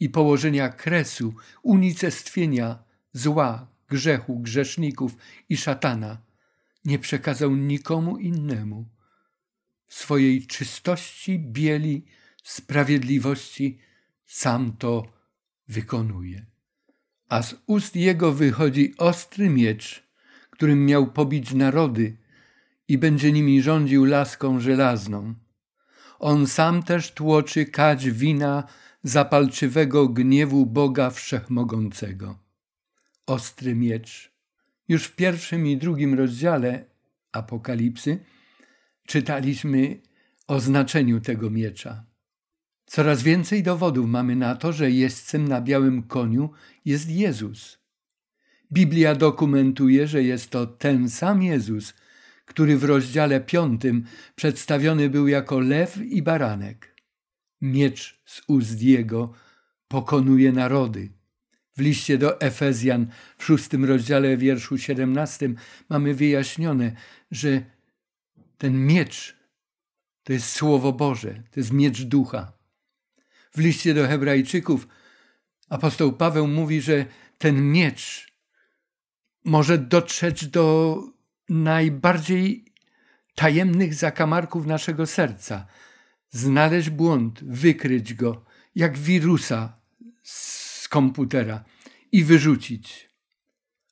i 0.00 0.08
położenia 0.08 0.68
kresu, 0.68 1.34
unicestwienia 1.62 2.78
zła, 3.12 3.66
grzechu, 3.88 4.38
grzeszników 4.38 5.16
i 5.48 5.56
szatana 5.56 6.18
nie 6.84 6.98
przekazał 6.98 7.56
nikomu 7.56 8.18
innemu. 8.18 8.88
W 9.86 9.94
swojej 9.94 10.46
czystości, 10.46 11.38
bieli, 11.38 12.04
sprawiedliwości 12.42 13.78
sam 14.26 14.76
to 14.76 15.12
wykonuje. 15.68 16.46
A 17.28 17.42
z 17.42 17.54
ust 17.66 17.96
jego 17.96 18.32
wychodzi 18.32 18.94
ostry 18.98 19.50
miecz, 19.50 20.02
którym 20.50 20.86
miał 20.86 21.12
pobić 21.12 21.54
narody 21.54 22.25
i 22.88 22.98
będzie 22.98 23.32
nimi 23.32 23.62
rządził 23.62 24.04
laską 24.04 24.60
żelazną. 24.60 25.34
On 26.18 26.46
sam 26.46 26.82
też 26.82 27.12
tłoczy 27.12 27.66
kać 27.66 28.10
wina 28.10 28.64
zapalczywego 29.02 30.08
gniewu 30.08 30.66
Boga 30.66 31.10
Wszechmogącego. 31.10 32.38
Ostry 33.26 33.74
miecz. 33.74 34.32
Już 34.88 35.04
w 35.04 35.16
pierwszym 35.16 35.66
i 35.66 35.76
drugim 35.76 36.14
rozdziale 36.14 36.84
Apokalipsy 37.32 38.18
czytaliśmy 39.06 40.00
o 40.46 40.60
znaczeniu 40.60 41.20
tego 41.20 41.50
miecza. 41.50 42.04
Coraz 42.86 43.22
więcej 43.22 43.62
dowodów 43.62 44.06
mamy 44.06 44.36
na 44.36 44.56
to, 44.56 44.72
że 44.72 44.90
jeźdźcem 44.90 45.48
na 45.48 45.60
białym 45.60 46.02
koniu 46.02 46.50
jest 46.84 47.10
Jezus. 47.10 47.78
Biblia 48.72 49.14
dokumentuje, 49.14 50.06
że 50.06 50.22
jest 50.22 50.50
to 50.50 50.66
ten 50.66 51.10
sam 51.10 51.42
Jezus, 51.42 51.94
który 52.46 52.76
w 52.76 52.84
rozdziale 52.84 53.40
piątym 53.40 54.04
przedstawiony 54.36 55.10
był 55.10 55.28
jako 55.28 55.60
lew 55.60 55.96
i 55.96 56.22
baranek. 56.22 56.94
Miecz 57.60 58.20
z 58.24 58.42
ust 58.46 58.82
Jego 58.82 59.32
pokonuje 59.88 60.52
narody. 60.52 61.08
W 61.76 61.80
liście 61.80 62.18
do 62.18 62.40
Efezjan 62.40 63.06
w 63.38 63.44
szóstym 63.44 63.84
rozdziale 63.84 64.36
wierszu 64.36 64.78
siedemnastym 64.78 65.56
mamy 65.88 66.14
wyjaśnione, 66.14 66.92
że 67.30 67.62
ten 68.58 68.86
miecz 68.86 69.36
to 70.22 70.32
jest 70.32 70.52
Słowo 70.52 70.92
Boże, 70.92 71.42
to 71.50 71.60
jest 71.60 71.72
miecz 71.72 72.02
ducha. 72.02 72.52
W 73.52 73.58
liście 73.58 73.94
do 73.94 74.08
Hebrajczyków 74.08 74.88
apostoł 75.68 76.12
Paweł 76.12 76.48
mówi, 76.48 76.80
że 76.80 77.06
ten 77.38 77.72
miecz 77.72 78.32
może 79.44 79.78
dotrzeć 79.78 80.46
do 80.46 80.98
najbardziej 81.48 82.64
tajemnych 83.34 83.94
zakamarków 83.94 84.66
naszego 84.66 85.06
serca, 85.06 85.66
znaleźć 86.30 86.90
błąd, 86.90 87.44
wykryć 87.44 88.14
go 88.14 88.44
jak 88.74 88.98
wirusa 88.98 89.80
z 90.22 90.88
komputera 90.88 91.64
i 92.12 92.24
wyrzucić. 92.24 93.10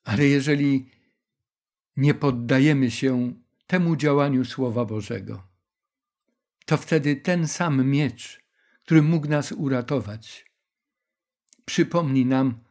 Ale 0.03 0.25
jeżeli 0.25 0.89
nie 1.97 2.13
poddajemy 2.13 2.91
się 2.91 3.33
temu 3.67 3.95
działaniu 3.95 4.45
Słowa 4.45 4.85
Bożego, 4.85 5.47
to 6.65 6.77
wtedy 6.77 7.15
ten 7.15 7.47
sam 7.47 7.89
miecz 7.89 8.45
który 8.85 9.01
mógł 9.01 9.27
nas 9.27 9.51
uratować. 9.51 10.45
Przypomni 11.65 12.25
nam, 12.25 12.63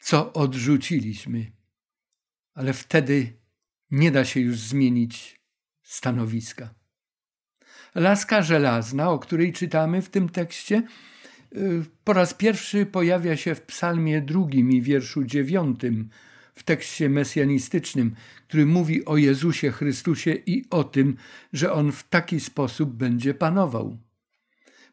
co 0.00 0.32
odrzuciliśmy, 0.32 1.52
ale 2.54 2.72
wtedy 2.72 3.38
nie 3.90 4.10
da 4.10 4.24
się 4.24 4.40
już 4.40 4.58
zmienić 4.58 5.40
stanowiska. 5.82 6.74
Laska 7.94 8.42
żelazna, 8.42 9.10
o 9.10 9.18
której 9.18 9.52
czytamy 9.52 10.02
w 10.02 10.08
tym 10.08 10.28
tekście, 10.28 10.82
y, 11.56 11.84
po 12.04 12.12
raz 12.12 12.34
pierwszy 12.34 12.86
pojawia 12.86 13.36
się 13.36 13.54
w 13.54 13.62
Psalmie 13.62 14.20
drugim 14.20 14.72
i 14.72 14.82
wierszu 14.82 15.24
dziewiątym, 15.24 16.08
w 16.54 16.62
tekście 16.62 17.08
mesjanistycznym, 17.08 18.14
który 18.48 18.66
mówi 18.66 19.04
o 19.04 19.16
Jezusie 19.16 19.70
Chrystusie 19.70 20.32
i 20.46 20.64
o 20.70 20.84
tym, 20.84 21.16
że 21.52 21.72
On 21.72 21.92
w 21.92 22.08
taki 22.08 22.40
sposób 22.40 22.92
będzie 22.92 23.34
panował. 23.34 23.98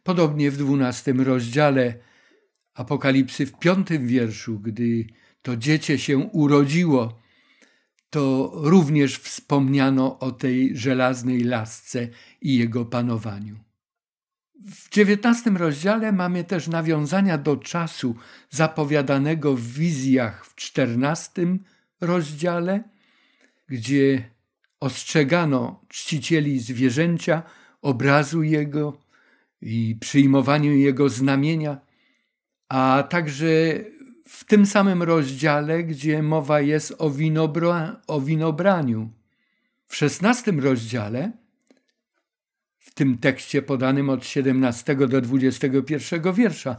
Podobnie 0.04 0.52
w 0.52 0.58
dwunastym 0.58 1.22
rozdziale 1.22 1.94
Apokalipsy 2.74 3.46
w 3.46 3.60
piątym 3.60 4.08
wierszu, 4.08 4.60
gdy 4.60 5.06
to 5.42 5.58
dziecię 5.58 6.00
się 6.00 6.18
urodziło, 6.18 7.23
to 8.14 8.52
również 8.54 9.18
wspomniano 9.18 10.20
o 10.20 10.32
tej 10.32 10.78
żelaznej 10.78 11.44
lasce 11.44 12.08
i 12.42 12.58
jego 12.58 12.86
panowaniu. 12.86 13.56
W 14.66 14.90
dziewiętnastym 14.90 15.58
rozdziale 15.58 16.12
mamy 16.12 16.44
też 16.44 16.68
nawiązania 16.68 17.38
do 17.38 17.58
czasu 17.58 18.16
zapowiadanego 18.50 19.56
w 19.56 19.68
wizjach 19.68 20.46
w 20.46 20.56
czternastym 20.56 21.64
rozdziale, 22.02 22.84
gdzie 23.68 24.30
ostrzegano 24.80 25.82
czcicieli 25.88 26.60
zwierzęcia, 26.60 27.44
obrazu 27.82 28.44
jego, 28.44 28.98
i 29.62 29.98
przyjmowaniu 30.00 30.74
Jego 30.74 31.10
znamienia, 31.10 31.78
a 32.70 33.04
także 33.10 33.48
w 34.26 34.44
tym 34.44 34.66
samym 34.66 35.04
rozdziale, 35.04 35.84
gdzie 35.84 36.24
mowa 36.24 36.62
jest 36.62 36.96
o, 36.98 37.10
winobra, 37.10 38.02
o 38.08 38.22
winobraniu. 38.22 39.12
W 39.86 39.96
szesnastym 39.96 40.60
rozdziale 40.60 41.32
w 42.94 42.94
tym 42.94 43.18
tekście 43.18 43.62
podanym 43.62 44.10
od 44.10 44.26
17 44.26 44.96
do 44.96 45.22
21 45.22 46.34
wiersza, 46.34 46.78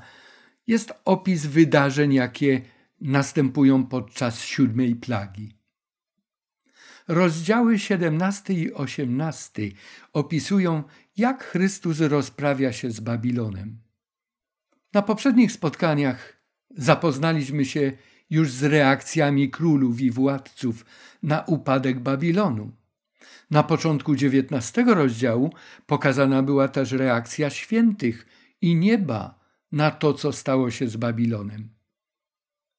jest 0.66 0.92
opis 1.04 1.46
wydarzeń, 1.46 2.14
jakie 2.14 2.62
następują 3.00 3.86
podczas 3.86 4.40
siódmej 4.40 4.96
plagi. 4.96 5.56
Rozdziały 7.08 7.78
17 7.78 8.54
i 8.54 8.72
18 8.72 9.62
opisują, 10.12 10.82
jak 11.16 11.44
Chrystus 11.44 12.00
rozprawia 12.00 12.72
się 12.72 12.90
z 12.90 13.00
Babilonem. 13.00 13.78
Na 14.92 15.02
poprzednich 15.02 15.52
spotkaniach 15.52 16.43
zapoznaliśmy 16.70 17.64
się 17.64 17.92
już 18.30 18.50
z 18.50 18.62
reakcjami 18.62 19.50
królów 19.50 20.00
i 20.00 20.10
władców 20.10 20.84
na 21.22 21.42
upadek 21.42 22.00
Babilonu. 22.00 22.72
Na 23.50 23.62
początku 23.62 24.12
XIX 24.12 24.86
rozdziału 24.86 25.52
pokazana 25.86 26.42
była 26.42 26.68
też 26.68 26.92
reakcja 26.92 27.50
świętych 27.50 28.26
i 28.60 28.76
nieba 28.76 29.40
na 29.72 29.90
to, 29.90 30.14
co 30.14 30.32
stało 30.32 30.70
się 30.70 30.88
z 30.88 30.96
Babilonem. 30.96 31.68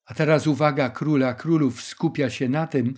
A 0.06 0.14
teraz 0.14 0.46
uwaga 0.46 0.90
króla 0.90 1.34
królów 1.34 1.82
skupia 1.82 2.30
się 2.30 2.48
na 2.48 2.66
tym, 2.66 2.94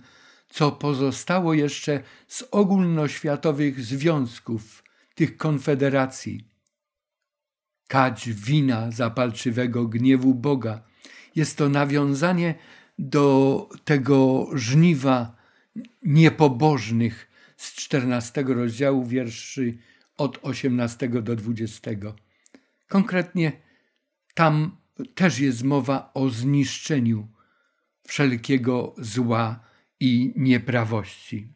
co 0.49 0.71
pozostało 0.71 1.53
jeszcze 1.53 2.03
z 2.27 2.43
ogólnoświatowych 2.51 3.81
związków, 3.81 4.83
tych 5.15 5.37
konfederacji. 5.37 6.48
Kać 7.89 8.29
wina 8.29 8.91
zapalczywego 8.91 9.87
gniewu 9.87 10.33
Boga. 10.33 10.81
Jest 11.35 11.57
to 11.57 11.69
nawiązanie 11.69 12.55
do 12.99 13.69
tego 13.85 14.49
żniwa 14.53 15.35
niepobożnych 16.03 17.27
z 17.57 17.73
14 17.73 18.43
rozdziału 18.47 19.05
wierszy 19.05 19.77
od 20.17 20.39
18 20.41 21.09
do 21.09 21.35
20. 21.35 21.91
Konkretnie 22.87 23.51
tam 24.33 24.77
też 25.15 25.39
jest 25.39 25.63
mowa 25.63 26.11
o 26.13 26.29
zniszczeniu 26.29 27.27
wszelkiego 28.07 28.95
zła 28.97 29.59
i 29.99 30.33
nieprawości. 30.35 31.53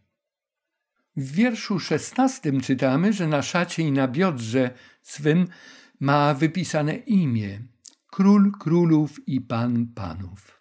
W 1.16 1.32
wierszu 1.32 1.80
szesnastym 1.80 2.62
czytamy, 2.62 3.14
że 3.14 3.28
na 3.28 3.42
szacie 3.42 3.84
i 3.84 3.92
na 3.92 4.08
biodrze 4.08 4.72
swym 5.02 5.48
ma 6.04 6.34
wypisane 6.34 6.96
imię 6.96 7.62
Król 8.08 8.52
Królów 8.52 9.28
i 9.28 9.42
Pan 9.42 9.88
Panów. 9.96 10.60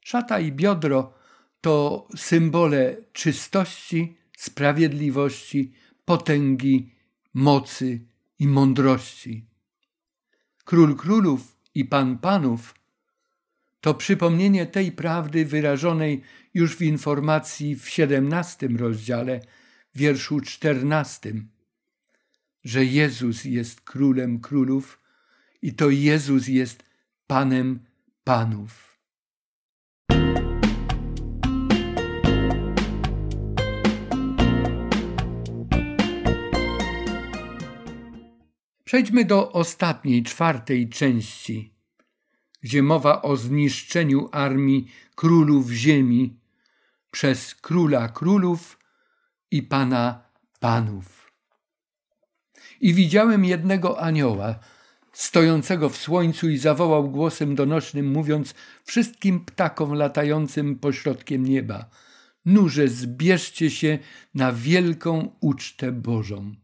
Szata 0.00 0.40
i 0.40 0.52
biodro 0.52 1.14
to 1.60 2.06
symbole 2.16 2.96
czystości, 3.12 4.16
sprawiedliwości, 4.36 5.72
potęgi, 6.04 6.94
mocy 7.34 8.00
i 8.38 8.46
mądrości. 8.46 9.46
Król 10.64 10.96
Królów 10.96 11.56
i 11.74 11.84
Pan 11.84 12.18
Panów 12.18 12.74
to 13.80 13.94
przypomnienie 13.94 14.66
tej 14.66 14.92
prawdy 14.92 15.44
wyrażonej 15.46 16.22
już 16.54 16.76
w 16.76 16.82
informacji 16.82 17.76
w 17.76 17.88
siedemnastym 17.88 18.76
rozdziale, 18.76 19.40
wierszu 19.94 20.40
czternastym, 20.40 21.51
że 22.64 22.84
Jezus 22.84 23.44
jest 23.44 23.80
królem 23.80 24.40
królów 24.40 25.00
i 25.62 25.74
to 25.74 25.90
Jezus 25.90 26.48
jest 26.48 26.84
Panem 27.26 27.80
Panów. 28.24 28.92
Przejdźmy 38.84 39.24
do 39.24 39.52
ostatniej, 39.52 40.22
czwartej 40.22 40.88
części, 40.88 41.74
gdzie 42.60 42.82
mowa 42.82 43.22
o 43.22 43.36
zniszczeniu 43.36 44.28
armii 44.32 44.90
królów 45.14 45.70
ziemi 45.70 46.40
przez 47.10 47.54
króla 47.54 48.08
królów 48.08 48.78
i 49.50 49.62
pana 49.62 50.24
panów. 50.60 51.21
I 52.82 52.94
widziałem 52.94 53.44
jednego 53.44 54.00
anioła, 54.00 54.58
stojącego 55.12 55.88
w 55.88 55.96
słońcu 55.96 56.48
i 56.48 56.58
zawołał 56.58 57.10
głosem 57.10 57.54
donośnym, 57.54 58.10
mówiąc 58.10 58.54
wszystkim 58.84 59.44
ptakom 59.44 59.94
latającym 59.94 60.78
pośrodkiem 60.78 61.46
nieba: 61.46 61.90
Nurze, 62.44 62.88
zbierzcie 62.88 63.70
się 63.70 63.98
na 64.34 64.52
wielką 64.52 65.36
ucztę 65.40 65.92
Bożą. 65.92 66.54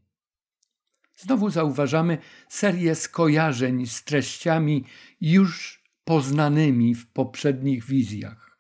Znowu 1.17 1.51
zauważamy 1.51 2.19
serię 2.49 2.95
skojarzeń 2.95 3.87
z 3.87 4.05
treściami 4.05 4.85
już 5.21 5.83
poznanymi 6.05 6.95
w 6.95 7.07
poprzednich 7.07 7.85
wizjach. 7.85 8.59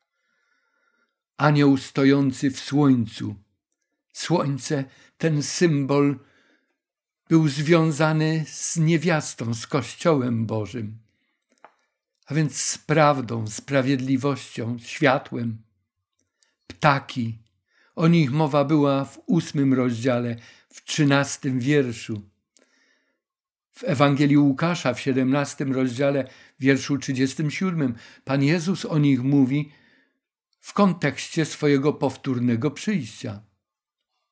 Anioł 1.37 1.77
stojący 1.77 2.51
w 2.51 2.61
słońcu. 2.61 3.35
Słońce, 4.13 4.85
ten 5.19 5.43
symbol, 5.43 6.19
był 7.29 7.49
związany 7.49 8.45
z 8.49 8.77
niewiastą, 8.77 9.55
z 9.55 9.67
Kościołem 9.67 10.47
Bożym, 10.47 10.99
a 12.27 12.35
więc 12.35 12.57
z 12.57 12.79
prawdą, 12.79 13.47
sprawiedliwością, 13.47 14.79
światłem. 14.79 15.59
Ptaki, 16.67 17.39
o 17.97 18.09
nich 18.09 18.31
mowa 18.31 18.65
była 18.65 19.05
w 19.05 19.21
ósmym 19.27 19.75
rozdziale, 19.75 20.37
w 20.73 20.85
trzynastym 20.85 21.61
wierszu. 21.61 22.23
W 23.73 23.85
Ewangelii 23.85 24.39
Łukasza 24.39 24.95
w 24.95 25.01
17 25.01 25.65
rozdziale, 25.65 26.29
wierszu 26.61 26.99
37, 26.99 27.95
Pan 28.25 28.43
Jezus 28.43 28.85
o 28.85 28.99
nich 28.99 29.23
mówi 29.23 29.73
w 30.61 30.73
kontekście 30.73 31.45
swojego 31.45 31.93
powtórnego 31.93 32.71
przyjścia. 32.71 33.48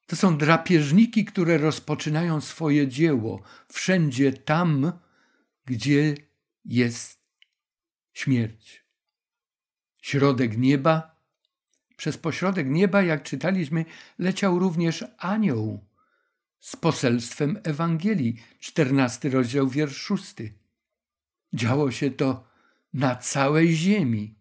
To 0.06 0.16
są 0.16 0.38
drapieżniki, 0.38 1.24
które 1.24 1.58
rozpoczynają 1.58 2.40
swoje 2.40 2.88
dzieło 2.88 3.42
wszędzie 3.72 4.32
tam, 4.32 4.92
gdzie 5.64 6.14
jest 6.64 7.20
śmierć. 8.12 8.84
Środek 10.02 10.58
nieba. 10.58 11.16
Przez 11.96 12.18
pośrodek 12.18 12.66
nieba, 12.68 13.02
jak 13.02 13.22
czytaliśmy, 13.22 13.84
leciał 14.18 14.58
również 14.58 15.04
anioł 15.18 15.86
z 16.60 16.76
poselstwem 16.76 17.60
Ewangelii, 17.64 18.42
czternasty 18.58 19.30
rozdział, 19.30 19.68
wiersz 19.68 19.96
szósty. 19.96 20.54
Działo 21.52 21.90
się 21.90 22.10
to 22.10 22.48
na 22.92 23.16
całej 23.16 23.74
ziemi, 23.74 24.34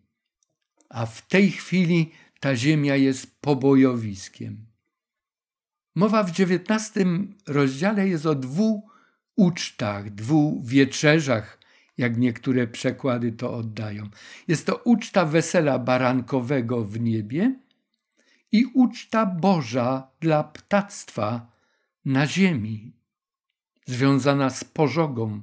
a 0.90 1.06
w 1.06 1.28
tej 1.28 1.52
chwili 1.52 2.12
ta 2.40 2.56
ziemia 2.56 2.96
jest 2.96 3.42
pobojowiskiem. 3.42 4.75
Mowa 5.96 6.24
w 6.24 6.32
dziewiętnastym 6.32 7.38
rozdziale 7.48 8.08
jest 8.08 8.26
o 8.26 8.36
dwóch 8.36 8.82
ucztach, 9.36 10.10
dwóch 10.10 10.66
wieczerzach, 10.66 11.60
jak 11.98 12.18
niektóre 12.18 12.68
przekłady 12.68 13.32
to 13.32 13.54
oddają. 13.54 14.10
Jest 14.48 14.66
to 14.66 14.76
uczta 14.76 15.26
wesela 15.26 15.80
barankowego 15.80 16.86
w 16.86 17.00
niebie 17.00 17.60
i 18.52 18.66
uczta 18.66 19.26
Boża 19.26 20.08
dla 20.20 20.44
ptactwa 20.44 21.52
na 22.06 22.28
ziemi, 22.28 22.94
związana 23.86 24.50
z 24.50 24.64
pożogą 24.64 25.42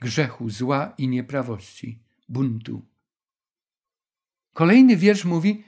grzechu, 0.00 0.50
zła 0.50 0.94
i 0.98 1.08
nieprawości, 1.08 1.98
buntu. 2.28 2.82
Kolejny 4.52 4.96
wiersz 4.96 5.24
mówi 5.24 5.64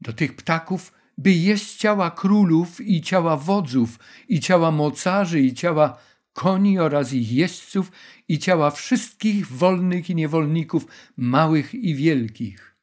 do 0.00 0.12
tych 0.12 0.36
ptaków, 0.36 0.92
by 1.18 1.32
jeść 1.32 1.76
ciała 1.76 2.10
królów 2.10 2.80
i 2.80 3.02
ciała 3.02 3.36
wodzów, 3.36 3.98
i 4.28 4.40
ciała 4.40 4.70
mocarzy, 4.70 5.40
i 5.40 5.54
ciała 5.54 5.98
koni 6.32 6.78
oraz 6.78 7.12
ich 7.12 7.32
jeźdźców, 7.32 7.92
i 8.28 8.38
ciała 8.38 8.70
wszystkich 8.70 9.46
wolnych 9.46 10.10
i 10.10 10.14
niewolników, 10.14 10.86
małych 11.16 11.74
i 11.74 11.94
wielkich. 11.94 12.76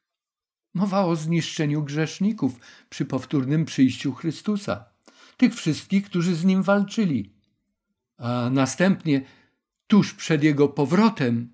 Mowa 0.74 1.06
o 1.06 1.16
zniszczeniu 1.16 1.84
grzeszników 1.84 2.60
przy 2.90 3.06
powtórnym 3.06 3.66
przyjściu 3.66 4.14
Chrystusa 4.14 4.86
tych 5.38 5.56
wszystkich, 5.56 6.06
którzy 6.06 6.36
z 6.36 6.46
nim 6.46 6.64
walczyli. 6.64 7.34
A 8.18 8.50
następnie, 8.50 9.22
tuż 9.88 10.14
przed 10.14 10.44
jego 10.44 10.68
powrotem, 10.68 11.54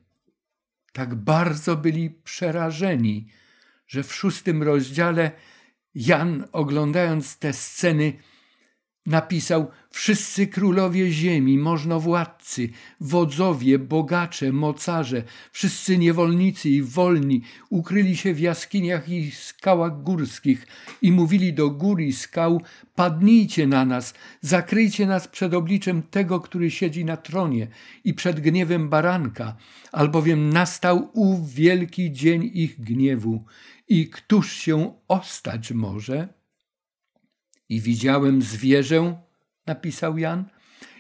tak 0.92 1.16
bardzo 1.16 1.76
byli 1.76 2.10
przerażeni, 2.10 3.28
że 3.88 4.04
w 4.04 4.14
szóstym 4.14 4.64
rozdziale 4.64 5.32
Jan, 5.96 6.48
oglądając 6.52 7.38
te 7.38 7.54
sceny, 7.54 8.14
napisał 9.06 9.72
wszyscy 9.90 10.48
królowie 10.48 11.12
ziemi, 11.12 11.58
możnowładcy, 11.58 12.70
wodzowie, 13.00 13.80
bogacze, 13.80 14.52
mocarze, 14.52 15.24
wszyscy 15.52 15.98
niewolnicy 15.98 16.70
i 16.70 16.82
wolni 16.82 17.42
ukryli 17.70 18.18
się 18.18 18.34
w 18.34 18.40
jaskiniach 18.40 19.10
i 19.10 19.32
skałach 19.32 20.04
górskich 20.04 20.68
i 21.02 21.12
mówili 21.12 21.54
do 21.54 21.70
gór 21.70 22.02
i 22.02 22.14
skał, 22.14 22.62
padnijcie 22.96 23.68
na 23.68 23.86
nas, 23.86 24.14
zakryjcie 24.42 25.06
nas 25.06 25.28
przed 25.28 25.54
obliczem 25.54 26.04
tego, 26.04 26.40
który 26.40 26.72
siedzi 26.72 27.06
na 27.06 27.18
tronie 27.18 27.68
i 28.04 28.14
przed 28.14 28.40
gniewem 28.40 28.90
baranka, 28.90 29.56
albowiem 29.92 30.50
nastał 30.50 31.10
ów 31.14 31.54
wielki 31.54 32.12
dzień 32.12 32.52
ich 32.54 32.82
gniewu 32.82 33.46
i 33.88 34.10
któż 34.10 34.54
się 34.54 34.94
ostać 35.08 35.72
może? 35.72 36.34
I 37.70 37.82
widziałem 37.82 38.42
zwierzę, 38.42 39.22
napisał 39.66 40.18
Jan, 40.18 40.46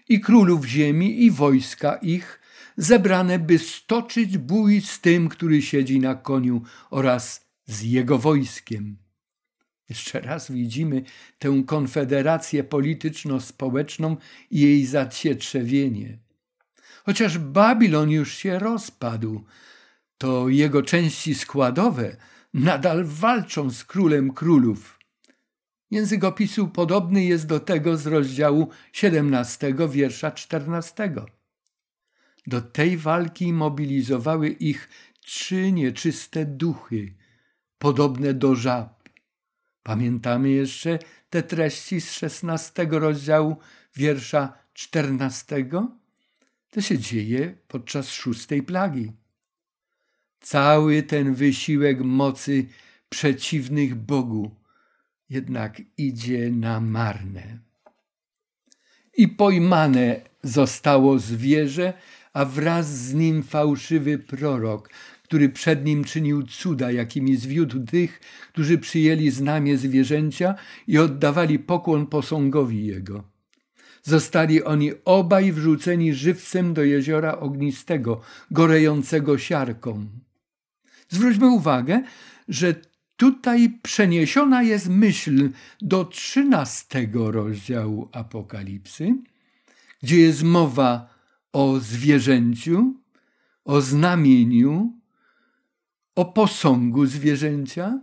i 0.10 0.20
królów 0.20 0.66
ziemi, 0.66 1.24
i 1.24 1.32
wojska 1.32 1.96
ich, 1.96 2.40
zebrane, 2.78 3.40
by 3.40 3.60
stoczyć 3.60 4.38
bój 4.38 4.82
z 4.82 5.02
tym, 5.02 5.30
który 5.30 5.62
siedzi 5.62 6.00
na 6.00 6.16
koniu 6.16 6.62
oraz 6.90 7.46
z 7.66 7.82
jego 7.82 8.18
wojskiem. 8.18 8.98
Jeszcze 9.90 10.20
raz 10.22 10.52
widzimy 10.52 11.04
tę 11.40 11.64
konfederację 11.68 12.64
polityczno-społeczną 12.64 14.18
i 14.52 14.60
jej 14.60 14.86
zacietrzewienie. 14.86 16.18
Chociaż 17.06 17.38
Babilon 17.38 18.12
już 18.12 18.34
się 18.34 18.60
rozpadł, 18.60 19.44
to 20.18 20.50
jego 20.50 20.84
części 20.84 21.36
składowe 21.36 22.18
nadal 22.56 23.06
walczą 23.06 23.70
z 23.70 23.84
królem 23.84 24.34
królów 24.34 25.00
Język 25.92 26.24
opisu 26.24 26.68
podobny 26.68 27.24
jest 27.24 27.48
do 27.48 27.60
tego 27.60 27.98
z 27.98 28.08
rozdziału 28.08 28.70
17, 28.94 29.76
wiersza 29.90 30.32
14. 30.32 31.12
Do 32.48 32.62
tej 32.62 32.98
walki 32.98 33.54
mobilizowały 33.54 34.50
ich 34.50 34.90
trzy 35.22 35.72
nieczyste 35.72 36.46
duchy, 36.46 37.16
podobne 37.78 38.34
do 38.34 38.56
żab. 38.56 39.10
Pamiętamy 39.84 40.50
jeszcze 40.50 41.00
te 41.30 41.44
treści 41.44 42.02
z 42.02 42.12
16 42.12 42.88
rozdziału, 42.92 43.58
wiersza 43.96 44.54
14? 44.74 45.66
To 46.70 46.82
się 46.82 46.98
dzieje 46.98 47.58
podczas 47.68 48.12
szóstej 48.12 48.64
plagi. 48.64 49.12
Cały 50.46 51.04
ten 51.04 51.34
wysiłek 51.34 52.02
mocy 52.02 52.66
przeciwnych 53.10 53.96
Bogu 53.96 54.52
jednak 55.30 55.82
idzie 55.98 56.52
na 56.52 56.80
marne. 56.80 57.60
I 59.18 59.28
pojmane 59.28 60.22
zostało 60.44 61.20
zwierzę, 61.20 61.94
a 62.34 62.46
wraz 62.46 62.98
z 62.98 63.14
nim 63.14 63.44
fałszywy 63.44 64.18
prorok, 64.18 64.90
który 65.24 65.50
przed 65.50 65.86
nim 65.86 66.04
czynił 66.04 66.44
cuda, 66.44 66.92
jakimi 66.92 67.36
zwiódł 67.36 67.86
tych, 67.86 68.20
którzy 68.54 68.78
przyjęli 68.78 69.30
znamie 69.30 69.78
zwierzęcia 69.78 70.56
i 70.88 70.98
oddawali 70.98 71.60
pokłon 71.60 72.08
posągowi 72.08 72.86
jego. 72.86 73.24
Zostali 74.04 74.64
oni 74.64 74.92
obaj 75.06 75.52
wrzuceni 75.52 76.14
żywcem 76.14 76.74
do 76.74 76.84
jeziora 76.84 77.38
ognistego, 77.38 78.22
gorejącego 78.52 79.38
siarką. 79.38 80.08
Zwróćmy 81.10 81.48
uwagę, 81.48 82.04
że 82.48 82.76
Tutaj 83.18 83.80
przeniesiona 83.84 84.64
jest 84.64 84.90
myśl 84.90 85.50
do 85.82 86.06
trzynastego 86.06 87.32
rozdziału 87.32 88.10
Apokalipsy, 88.12 89.16
gdzie 90.04 90.18
jest 90.18 90.44
mowa 90.44 91.10
o 91.54 91.80
zwierzęciu, 91.80 92.94
o 93.66 93.82
znamieniu, 93.82 94.94
o 96.16 96.26
posągu 96.26 97.06
zwierzęcia. 97.06 98.00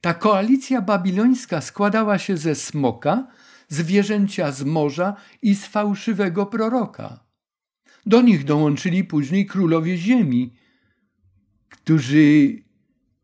Ta 0.00 0.14
koalicja 0.14 0.82
babilońska 0.82 1.60
składała 1.60 2.18
się 2.18 2.36
ze 2.36 2.54
smoka, 2.54 3.26
zwierzęcia 3.68 4.52
z 4.52 4.62
morza 4.62 5.16
i 5.42 5.54
z 5.54 5.66
fałszywego 5.66 6.46
proroka. 6.46 7.24
Do 8.06 8.22
nich 8.22 8.44
dołączyli 8.44 9.04
później 9.04 9.46
królowie 9.46 9.96
ziemi, 9.96 10.54
którzy 11.84 12.58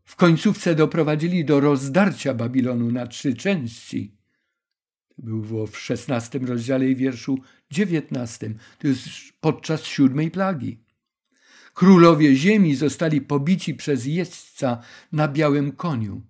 w 0.05 0.17
końcówce 0.17 0.75
doprowadzili 0.75 1.45
do 1.45 1.61
rozdarcia 1.61 2.35
Babilonu 2.35 2.93
na 2.93 3.07
trzy 3.07 3.35
części. 3.35 4.17
To 5.17 5.23
było 5.23 5.67
w 5.67 5.79
szesnastym 5.79 6.45
rozdziale 6.45 6.91
i 6.91 6.97
wierszu 6.97 7.39
dziewiętnastym. 7.71 8.59
To 8.79 8.89
jest 8.89 9.09
podczas 9.41 9.85
siódmej 9.85 10.31
plagi. 10.31 10.79
Królowie 11.75 12.37
ziemi 12.37 12.75
zostali 12.75 13.21
pobici 13.21 13.75
przez 13.75 14.07
jeźdźca 14.07 14.83
na 15.13 15.29
białym 15.29 15.73
koniu. 15.73 16.23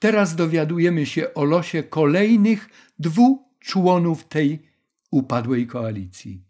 Teraz 0.00 0.36
dowiadujemy 0.36 1.06
się 1.06 1.34
o 1.34 1.44
losie 1.44 1.82
kolejnych 1.82 2.68
dwóch 2.98 3.38
członów 3.60 4.24
tej 4.24 4.62
upadłej 5.10 5.66
koalicji. 5.66 6.42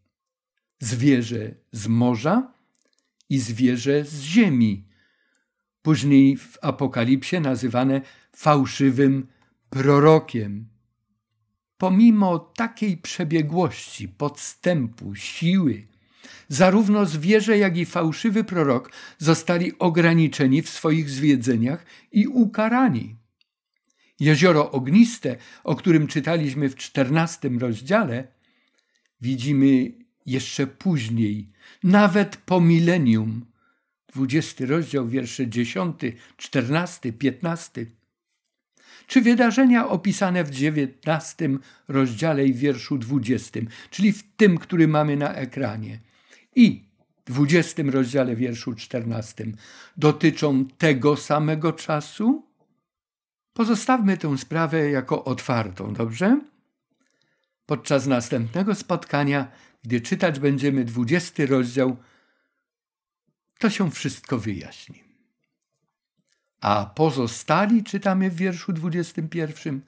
Zwierzę 0.81 1.55
z 1.73 1.87
morza 1.87 2.53
i 3.31 3.39
zwierzę 3.39 4.05
z 4.05 4.21
ziemi 4.21 4.88
później 5.83 6.37
w 6.37 6.59
Apokalipsie 6.63 7.41
nazywane 7.41 8.01
fałszywym 8.37 9.27
prorokiem. 9.71 10.69
Pomimo 11.79 12.39
takiej 12.39 12.97
przebiegłości, 12.97 14.09
podstępu, 14.09 15.15
siły, 15.15 15.87
zarówno 16.49 17.07
zwierzę, 17.07 17.59
jak 17.59 17.77
i 17.77 17.87
fałszywy 17.87 18.45
prorok 18.45 18.93
zostali 19.19 19.79
ograniczeni 19.79 20.63
w 20.63 20.69
swoich 20.69 21.11
zwiedzeniach 21.11 21.87
i 22.13 22.27
ukarani. 22.27 23.17
Jezioro 24.21 24.71
ogniste, 24.71 25.37
o 25.65 25.77
którym 25.77 26.07
czytaliśmy 26.07 26.69
w 26.69 26.77
czternastym 26.77 27.59
rozdziale, 27.59 28.29
widzimy 29.21 29.93
jeszcze 30.27 30.67
później, 30.67 31.47
nawet 31.85 32.37
po 32.37 32.61
milenium, 32.61 33.47
20 34.15 34.67
rozdział, 34.67 35.09
wiersze 35.09 35.49
10, 35.49 36.01
14, 36.37 37.13
15. 37.13 37.87
Czy 39.07 39.21
wydarzenia 39.21 39.89
opisane 39.89 40.45
w 40.45 40.51
19 40.51 41.49
rozdziale 41.89 42.47
i 42.47 42.55
wierszu 42.55 42.99
20, 42.99 43.61
czyli 43.91 44.13
w 44.13 44.23
tym, 44.37 44.59
który 44.59 44.89
mamy 44.89 45.17
na 45.17 45.35
ekranie, 45.35 46.01
i 46.57 46.85
20 47.27 47.83
rozdziale, 47.87 48.37
wierszu 48.37 48.75
14, 48.75 49.47
dotyczą 49.97 50.65
tego 50.65 51.17
samego 51.17 51.73
czasu? 51.73 52.47
Pozostawmy 53.53 54.17
tę 54.17 54.39
sprawę 54.39 54.91
jako 54.91 55.25
otwartą, 55.25 55.93
dobrze? 55.95 56.41
Podczas 57.67 58.07
następnego 58.07 58.75
spotkania, 58.75 59.49
gdy 59.85 60.01
czytać 60.01 60.41
będziemy 60.41 60.85
20 60.85 61.47
rozdział, 61.47 61.97
to 63.59 63.71
się 63.71 63.91
wszystko 63.91 64.39
wyjaśni. 64.39 65.05
A 66.61 66.87
pozostali, 66.95 67.85
czytamy 67.85 68.31
w 68.31 68.35
wierszu 68.35 68.73
21, 68.73 69.81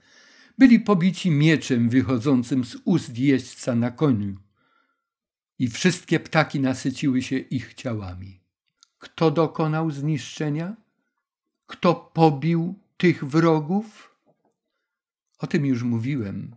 byli 0.59 0.81
pobici 0.81 1.31
mieczem 1.31 1.89
wychodzącym 1.89 2.65
z 2.65 2.77
ust 2.85 3.19
jeźdźca 3.19 3.75
na 3.75 3.91
koniu 3.91 4.37
i 5.59 5.69
wszystkie 5.69 6.21
ptaki 6.21 6.61
nasyciły 6.61 7.23
się 7.23 7.37
ich 7.39 7.75
ciałami. 7.75 8.41
Kto 8.99 9.31
dokonał 9.31 9.91
zniszczenia? 9.91 10.77
Kto 11.67 11.95
pobił 11.95 12.75
tych 12.97 13.25
wrogów? 13.25 14.17
O 15.39 15.47
tym 15.47 15.67
już 15.67 15.83
mówiłem. 15.83 16.57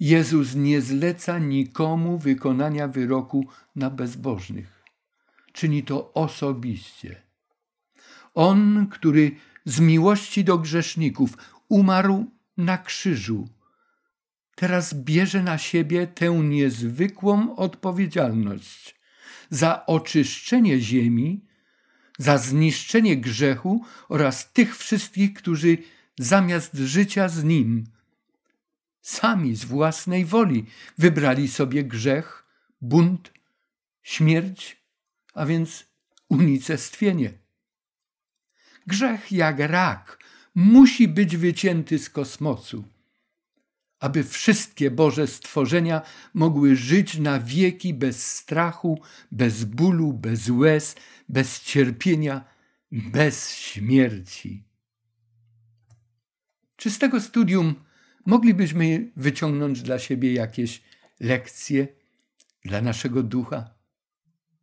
Jezus 0.00 0.54
nie 0.54 0.80
zleca 0.80 1.38
nikomu 1.38 2.18
wykonania 2.18 2.88
wyroku 2.88 3.46
na 3.76 3.90
bezbożnych 3.90 4.77
czyni 5.58 5.82
to 5.82 6.12
osobiście. 6.12 7.22
On, 8.34 8.86
który 8.90 9.36
z 9.64 9.80
miłości 9.80 10.44
do 10.44 10.58
grzeszników 10.58 11.36
umarł 11.68 12.30
na 12.56 12.78
krzyżu, 12.78 13.48
teraz 14.54 14.94
bierze 14.94 15.42
na 15.42 15.58
siebie 15.58 16.06
tę 16.06 16.30
niezwykłą 16.30 17.56
odpowiedzialność 17.56 18.98
za 19.50 19.86
oczyszczenie 19.86 20.80
ziemi, 20.80 21.44
za 22.18 22.38
zniszczenie 22.38 23.16
grzechu 23.16 23.84
oraz 24.08 24.52
tych 24.52 24.76
wszystkich, 24.76 25.34
którzy 25.34 25.78
zamiast 26.18 26.74
życia 26.74 27.28
z 27.28 27.44
nim, 27.44 27.84
sami 29.02 29.56
z 29.56 29.64
własnej 29.64 30.24
woli 30.24 30.66
wybrali 30.98 31.48
sobie 31.48 31.84
grzech, 31.84 32.44
bunt, 32.80 33.32
śmierć 34.02 34.77
a 35.38 35.46
więc 35.46 35.86
unicestwienie. 36.28 37.32
Grzech 38.86 39.32
jak 39.32 39.58
rak 39.58 40.24
musi 40.54 41.08
być 41.08 41.36
wycięty 41.36 41.98
z 41.98 42.10
kosmosu, 42.10 42.84
aby 44.00 44.24
wszystkie 44.24 44.90
Boże 44.90 45.26
stworzenia 45.26 46.02
mogły 46.34 46.76
żyć 46.76 47.18
na 47.18 47.40
wieki 47.40 47.94
bez 47.94 48.34
strachu, 48.36 49.02
bez 49.32 49.64
bólu, 49.64 50.12
bez 50.12 50.50
łez, 50.50 50.96
bez 51.28 51.62
cierpienia, 51.62 52.44
bez 52.92 53.54
śmierci. 53.54 54.64
Czy 56.76 56.90
z 56.90 56.98
tego 56.98 57.20
studium 57.20 57.74
moglibyśmy 58.26 59.12
wyciągnąć 59.16 59.82
dla 59.82 59.98
siebie 59.98 60.32
jakieś 60.32 60.82
lekcje 61.20 61.88
dla 62.64 62.82
naszego 62.82 63.22
ducha? 63.22 63.77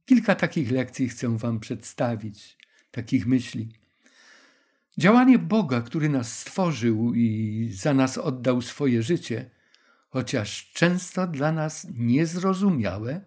Kilka 0.06 0.36
takich 0.36 0.72
lekcji 0.72 1.10
chcę 1.10 1.38
Wam 1.38 1.60
przedstawić, 1.60 2.58
takich 2.92 3.28
myśli. 3.28 3.74
Działanie 4.98 5.40
Boga, 5.40 5.82
który 5.82 6.10
nas 6.10 6.40
stworzył 6.40 7.14
i 7.14 7.70
za 7.74 7.94
nas 7.94 8.18
oddał 8.18 8.62
swoje 8.62 9.04
życie, 9.04 9.50
chociaż 10.10 10.72
często 10.74 11.28
dla 11.28 11.52
nas 11.52 11.88
niezrozumiałe, 11.94 13.22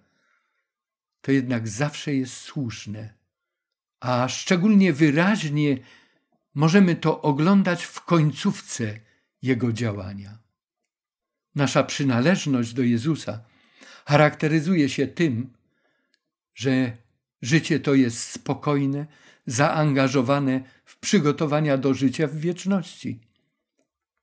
to 1.20 1.32
jednak 1.32 1.68
zawsze 1.68 2.14
jest 2.14 2.34
słuszne, 2.34 3.14
a 4.00 4.28
szczególnie 4.28 4.92
wyraźnie 4.92 5.78
możemy 6.54 6.96
to 6.96 7.22
oglądać 7.22 7.84
w 7.84 8.00
końcówce 8.00 9.00
Jego 9.42 9.72
działania. 9.72 10.38
Nasza 11.54 11.84
przynależność 11.84 12.74
do 12.74 12.82
Jezusa 12.82 13.40
charakteryzuje 14.06 14.88
się 14.88 15.06
tym, 15.06 15.57
że 16.58 16.92
życie 17.42 17.80
to 17.80 17.94
jest 17.94 18.18
spokojne, 18.18 19.06
zaangażowane 19.46 20.60
w 20.84 20.98
przygotowania 20.98 21.78
do 21.78 21.94
życia 21.94 22.26
w 22.26 22.36
wieczności. 22.36 23.20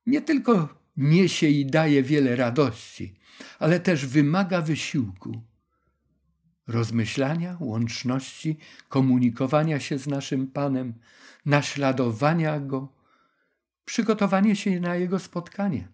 Nie 0.06 0.22
tylko 0.22 0.82
niesie 0.98 1.48
i 1.48 1.66
daje 1.66 2.04
wiele 2.04 2.36
radości, 2.36 3.16
ale 3.60 3.80
też 3.80 4.06
wymaga 4.06 4.62
wysiłku, 4.62 5.42
rozmyślania, 6.68 7.58
łączności, 7.60 8.58
komunikowania 8.90 9.80
się 9.80 9.98
z 9.98 10.08
naszym 10.08 10.48
Panem, 10.48 10.94
naśladowania 11.46 12.60
Go, 12.60 12.94
przygotowanie 13.86 14.56
się 14.56 14.80
na 14.80 14.96
Jego 14.96 15.20
spotkanie. 15.20 15.88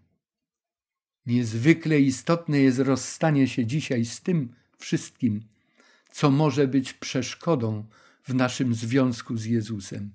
Niezwykle 1.25 1.99
istotne 1.99 2.59
jest 2.59 2.79
rozstanie 2.79 3.47
się 3.47 3.65
dzisiaj 3.65 4.05
z 4.05 4.21
tym 4.21 4.53
wszystkim, 4.77 5.51
co 6.11 6.31
może 6.31 6.67
być 6.67 6.93
przeszkodą 6.93 7.85
w 8.23 8.33
naszym 8.33 8.75
związku 8.75 9.37
z 9.37 9.45
Jezusem. 9.45 10.11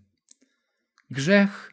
Grzech 1.11 1.73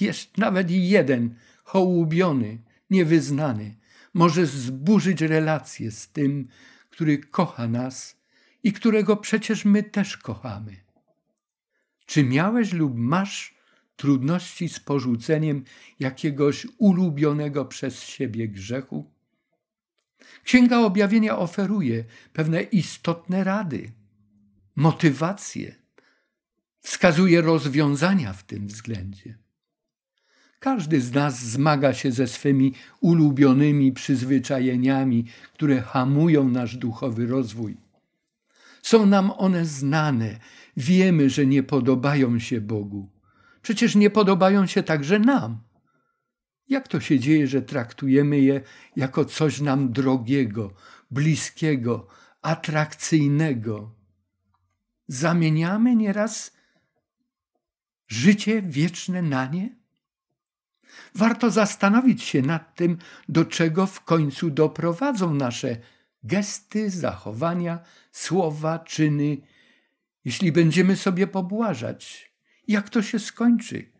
jest 0.00 0.38
nawet 0.38 0.70
jeden, 0.70 1.34
hołubiony, 1.64 2.58
niewyznany, 2.90 3.76
może 4.14 4.46
zburzyć 4.46 5.20
relacje 5.20 5.90
z 5.90 6.08
tym, 6.08 6.48
który 6.90 7.18
kocha 7.18 7.68
nas 7.68 8.16
i 8.62 8.72
którego 8.72 9.16
przecież 9.16 9.64
my 9.64 9.82
też 9.82 10.16
kochamy. 10.16 10.76
Czy 12.06 12.24
miałeś 12.24 12.72
lub 12.72 12.92
masz 12.96 13.54
trudności 13.96 14.68
z 14.68 14.80
porzuceniem 14.80 15.64
jakiegoś 16.00 16.66
ulubionego 16.78 17.64
przez 17.64 18.02
siebie 18.02 18.48
grzechu? 18.48 19.13
Księga 20.44 20.78
Objawienia 20.78 21.38
oferuje 21.38 22.04
pewne 22.32 22.62
istotne 22.62 23.44
rady, 23.44 23.92
motywacje, 24.76 25.74
wskazuje 26.80 27.40
rozwiązania 27.40 28.32
w 28.32 28.42
tym 28.42 28.66
względzie. 28.66 29.38
Każdy 30.58 31.00
z 31.00 31.12
nas 31.12 31.44
zmaga 31.44 31.94
się 31.94 32.12
ze 32.12 32.26
swymi 32.26 32.74
ulubionymi 33.00 33.92
przyzwyczajeniami, 33.92 35.24
które 35.52 35.82
hamują 35.82 36.48
nasz 36.48 36.76
duchowy 36.76 37.26
rozwój. 37.26 37.76
Są 38.82 39.06
nam 39.06 39.30
one 39.30 39.66
znane, 39.66 40.38
wiemy, 40.76 41.30
że 41.30 41.46
nie 41.46 41.62
podobają 41.62 42.38
się 42.38 42.60
Bogu. 42.60 43.08
Przecież 43.62 43.94
nie 43.94 44.10
podobają 44.10 44.66
się 44.66 44.82
także 44.82 45.18
nam. 45.18 45.58
Jak 46.68 46.88
to 46.88 47.00
się 47.00 47.18
dzieje, 47.18 47.46
że 47.46 47.62
traktujemy 47.62 48.40
je 48.40 48.60
jako 48.96 49.24
coś 49.24 49.60
nam 49.60 49.92
drogiego, 49.92 50.74
bliskiego, 51.10 52.08
atrakcyjnego? 52.42 53.94
Zamieniamy 55.08 55.96
nieraz 55.96 56.56
życie 58.06 58.62
wieczne 58.62 59.22
na 59.22 59.46
nie? 59.46 59.76
Warto 61.14 61.50
zastanowić 61.50 62.22
się 62.22 62.42
nad 62.42 62.74
tym, 62.74 62.98
do 63.28 63.44
czego 63.44 63.86
w 63.86 64.00
końcu 64.00 64.50
doprowadzą 64.50 65.34
nasze 65.34 65.76
gesty, 66.22 66.90
zachowania, 66.90 67.78
słowa, 68.12 68.78
czyny, 68.78 69.36
jeśli 70.24 70.52
będziemy 70.52 70.96
sobie 70.96 71.26
pobłażać. 71.26 72.32
Jak 72.68 72.88
to 72.88 73.02
się 73.02 73.18
skończy? 73.18 73.92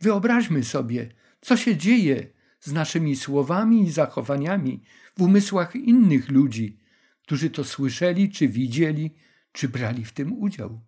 Wyobraźmy 0.00 0.64
sobie, 0.64 1.14
co 1.42 1.56
się 1.56 1.76
dzieje 1.76 2.26
z 2.60 2.72
naszymi 2.72 3.16
słowami 3.16 3.82
i 3.82 3.90
zachowaniami 3.90 4.82
w 5.18 5.22
umysłach 5.22 5.76
innych 5.76 6.28
ludzi, 6.28 6.78
którzy 7.22 7.50
to 7.50 7.64
słyszeli, 7.64 8.30
czy 8.30 8.48
widzieli, 8.48 9.14
czy 9.52 9.68
brali 9.68 10.04
w 10.04 10.12
tym 10.12 10.32
udział. 10.32 10.80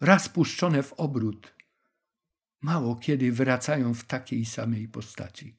Raz 0.00 0.28
puszczone 0.28 0.82
w 0.82 0.92
obrót, 0.92 1.54
mało 2.60 2.96
kiedy 2.96 3.32
wracają 3.32 3.94
w 3.94 4.04
takiej 4.04 4.44
samej 4.44 4.88
postaci. 4.88 5.56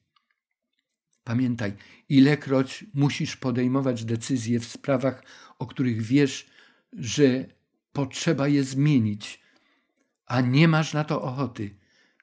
Pamiętaj, 1.24 1.72
ilekroć 2.08 2.84
musisz 2.94 3.36
podejmować 3.36 4.04
decyzje 4.04 4.60
w 4.60 4.64
sprawach, 4.64 5.22
o 5.58 5.66
których 5.66 6.02
wiesz, 6.02 6.46
że 6.92 7.46
potrzeba 7.92 8.48
je 8.48 8.64
zmienić, 8.64 9.40
a 10.26 10.40
nie 10.40 10.68
masz 10.68 10.92
na 10.92 11.04
to 11.04 11.22
ochoty, 11.22 11.70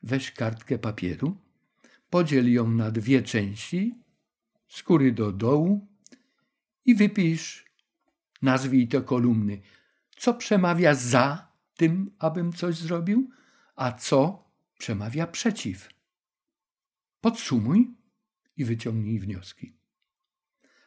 weź 0.03 0.31
kartkę 0.31 0.79
papieru, 0.79 1.44
podziel 2.15 2.51
ją 2.53 2.71
na 2.71 2.91
dwie 2.91 3.23
części, 3.23 3.95
z 4.67 4.81
góry 4.81 5.11
do 5.11 5.31
dołu 5.31 5.87
i 6.85 6.95
wypisz, 6.95 7.65
nazwij 8.41 8.87
te 8.87 9.01
kolumny, 9.01 9.61
co 10.17 10.33
przemawia 10.33 10.93
za 10.93 11.51
tym, 11.75 12.11
abym 12.19 12.53
coś 12.53 12.75
zrobił, 12.75 13.29
a 13.75 13.91
co 13.91 14.49
przemawia 14.77 15.27
przeciw. 15.27 15.89
Podsumuj 17.21 17.95
i 18.57 18.65
wyciągnij 18.65 19.19
wnioski. 19.19 19.77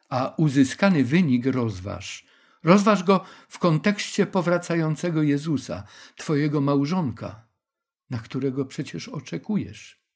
A 0.09 0.35
uzyskany 0.37 1.05
wynik 1.05 1.47
rozważ. 1.47 2.27
Rozważ 2.63 3.03
go 3.05 3.25
w 3.49 3.59
kontekście 3.59 4.27
powracającego 4.27 5.23
Jezusa, 5.23 5.85
Twojego 6.17 6.61
małżonka, 6.61 7.47
na 8.11 8.19
którego 8.19 8.65
przecież 8.65 9.09
oczekujesz. 9.09 10.08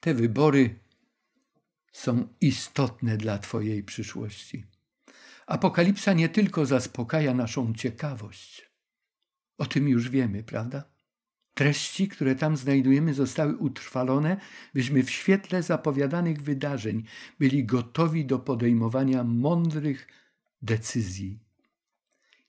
Te 0.00 0.14
wybory 0.14 0.78
są 1.92 2.28
istotne 2.40 3.16
dla 3.16 3.38
Twojej 3.38 3.82
przyszłości. 3.82 4.66
Apokalipsa 5.46 6.12
nie 6.12 6.28
tylko 6.28 6.66
zaspokaja 6.66 7.34
naszą 7.34 7.74
ciekawość. 7.74 8.70
O 9.58 9.66
tym 9.66 9.88
już 9.88 10.10
wiemy, 10.10 10.42
prawda? 10.44 10.84
Treści, 11.54 12.08
które 12.08 12.34
tam 12.34 12.56
znajdujemy, 12.56 13.14
zostały 13.14 13.56
utrwalone, 13.56 14.40
byśmy 14.74 15.02
w 15.02 15.10
świetle 15.10 15.62
zapowiadanych 15.62 16.42
wydarzeń 16.42 17.04
byli 17.38 17.64
gotowi 17.64 18.26
do 18.26 18.38
podejmowania 18.38 19.24
mądrych 19.24 20.06
decyzji. 20.62 21.40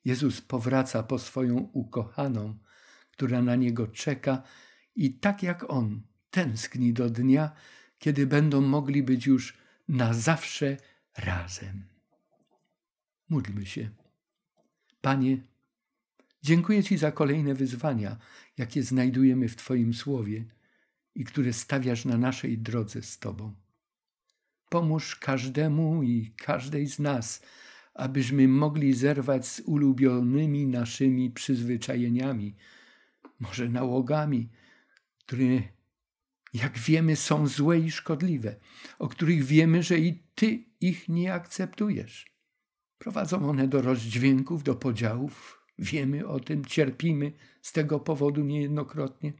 Jezus 0.05 0.41
powraca 0.41 1.03
po 1.03 1.19
swoją 1.19 1.55
ukochaną, 1.57 2.57
która 3.11 3.41
na 3.41 3.55
niego 3.55 3.87
czeka 3.87 4.43
i 4.95 5.13
tak 5.13 5.43
jak 5.43 5.69
on 5.69 6.01
tęskni 6.31 6.93
do 6.93 7.09
dnia, 7.09 7.51
kiedy 7.99 8.27
będą 8.27 8.61
mogli 8.61 9.03
być 9.03 9.25
już 9.25 9.57
na 9.87 10.13
zawsze 10.13 10.77
razem. 11.17 11.83
Módlmy 13.29 13.65
się. 13.65 13.89
Panie, 15.01 15.37
Dziękuję 16.47 16.83
Ci 16.83 16.97
za 16.97 17.11
kolejne 17.11 17.53
wyzwania, 17.53 18.17
jakie 18.57 18.83
znajdujemy 18.83 19.49
w 19.49 19.55
Twoim 19.55 19.93
słowie 19.93 20.45
i 21.15 21.23
które 21.23 21.53
stawiasz 21.53 22.05
na 22.05 22.17
naszej 22.17 22.57
drodze 22.57 23.01
z 23.01 23.19
Tobą. 23.19 23.55
Pomóż 24.69 25.15
każdemu 25.15 26.03
i 26.03 26.33
każdej 26.37 26.87
z 26.87 26.99
nas, 26.99 27.41
abyśmy 27.93 28.47
mogli 28.47 28.93
zerwać 28.93 29.47
z 29.47 29.59
ulubionymi 29.59 30.67
naszymi 30.67 31.31
przyzwyczajeniami, 31.31 32.55
może 33.39 33.69
nałogami, 33.69 34.49
które, 35.25 35.61
jak 36.53 36.79
wiemy, 36.79 37.15
są 37.15 37.47
złe 37.47 37.79
i 37.79 37.91
szkodliwe, 37.91 38.55
o 38.99 39.07
których 39.07 39.43
wiemy, 39.43 39.83
że 39.83 39.99
i 39.99 40.23
Ty 40.35 40.63
ich 40.81 41.09
nie 41.09 41.33
akceptujesz. 41.33 42.25
Prowadzą 42.97 43.49
one 43.49 43.67
do 43.67 43.81
rozdźwięków, 43.81 44.63
do 44.63 44.75
podziałów, 44.75 45.57
Wiemy 45.79 46.27
o 46.27 46.39
tym, 46.39 46.65
cierpimy 46.65 47.31
z 47.61 47.71
tego 47.71 47.99
powodu 47.99 48.43
niejednokrotnie. 48.43 49.33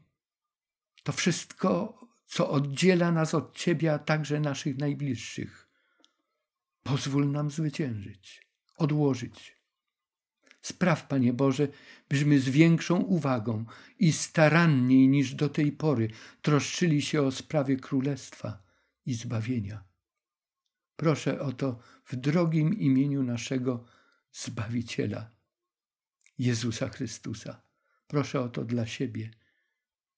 To 1.03 1.11
wszystko 1.11 1.99
co 2.25 2.49
oddziela 2.49 3.11
nas 3.11 3.33
od 3.33 3.57
Ciebie, 3.57 3.93
a 3.93 3.99
także 3.99 4.39
naszych 4.39 4.77
najbliższych. 4.77 5.67
Pozwól 6.83 7.31
nam 7.31 7.51
zwyciężyć, 7.51 8.47
odłożyć. 8.77 9.56
Spraw, 10.67 11.07
Panie 11.07 11.33
Boże, 11.33 11.67
byśmy 12.09 12.39
z 12.39 12.49
większą 12.49 12.97
uwagą 12.97 13.65
i 13.99 14.11
staranniej 14.11 15.07
niż 15.07 15.35
do 15.35 15.49
tej 15.49 15.71
pory 15.71 16.09
troszczyli 16.41 17.01
się 17.01 17.21
o 17.21 17.31
sprawie 17.31 17.77
Królestwa 17.77 18.63
i 19.05 19.13
zbawienia. 19.13 19.83
Proszę 20.95 21.39
o 21.39 21.51
to 21.51 21.79
w 22.05 22.15
drogim 22.15 22.79
imieniu 22.79 23.23
naszego 23.23 23.85
Zbawiciela, 24.31 25.31
Jezusa 26.39 26.89
Chrystusa. 26.89 27.61
Proszę 28.07 28.41
o 28.41 28.49
to 28.49 28.65
dla 28.65 28.85
siebie 28.85 29.31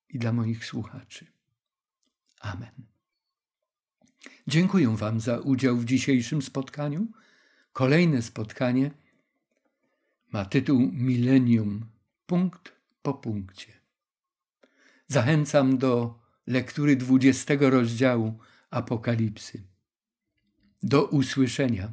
i 0.10 0.20
dla 0.20 0.34
moich 0.34 0.66
słuchaczy. 0.66 1.26
Amen. 2.40 2.74
Dziękuję 4.48 4.98
Wam 4.98 5.20
za 5.20 5.40
udział 5.40 5.78
w 5.78 5.86
dzisiejszym 5.86 6.42
spotkaniu. 6.42 7.08
Kolejne 7.74 8.22
spotkanie 8.22 8.92
ma 10.32 10.46
tytuł 10.46 10.92
Milenium, 10.94 11.86
punkt 12.26 12.72
po 13.02 13.14
punkcie. 13.14 13.74
Zachęcam 15.08 15.78
do 15.78 16.20
lektury 16.48 16.96
dwudziestego 16.96 17.70
rozdziału 17.70 18.40
Apokalipsy. 18.70 19.64
Do 20.84 21.06
usłyszenia. 21.06 21.92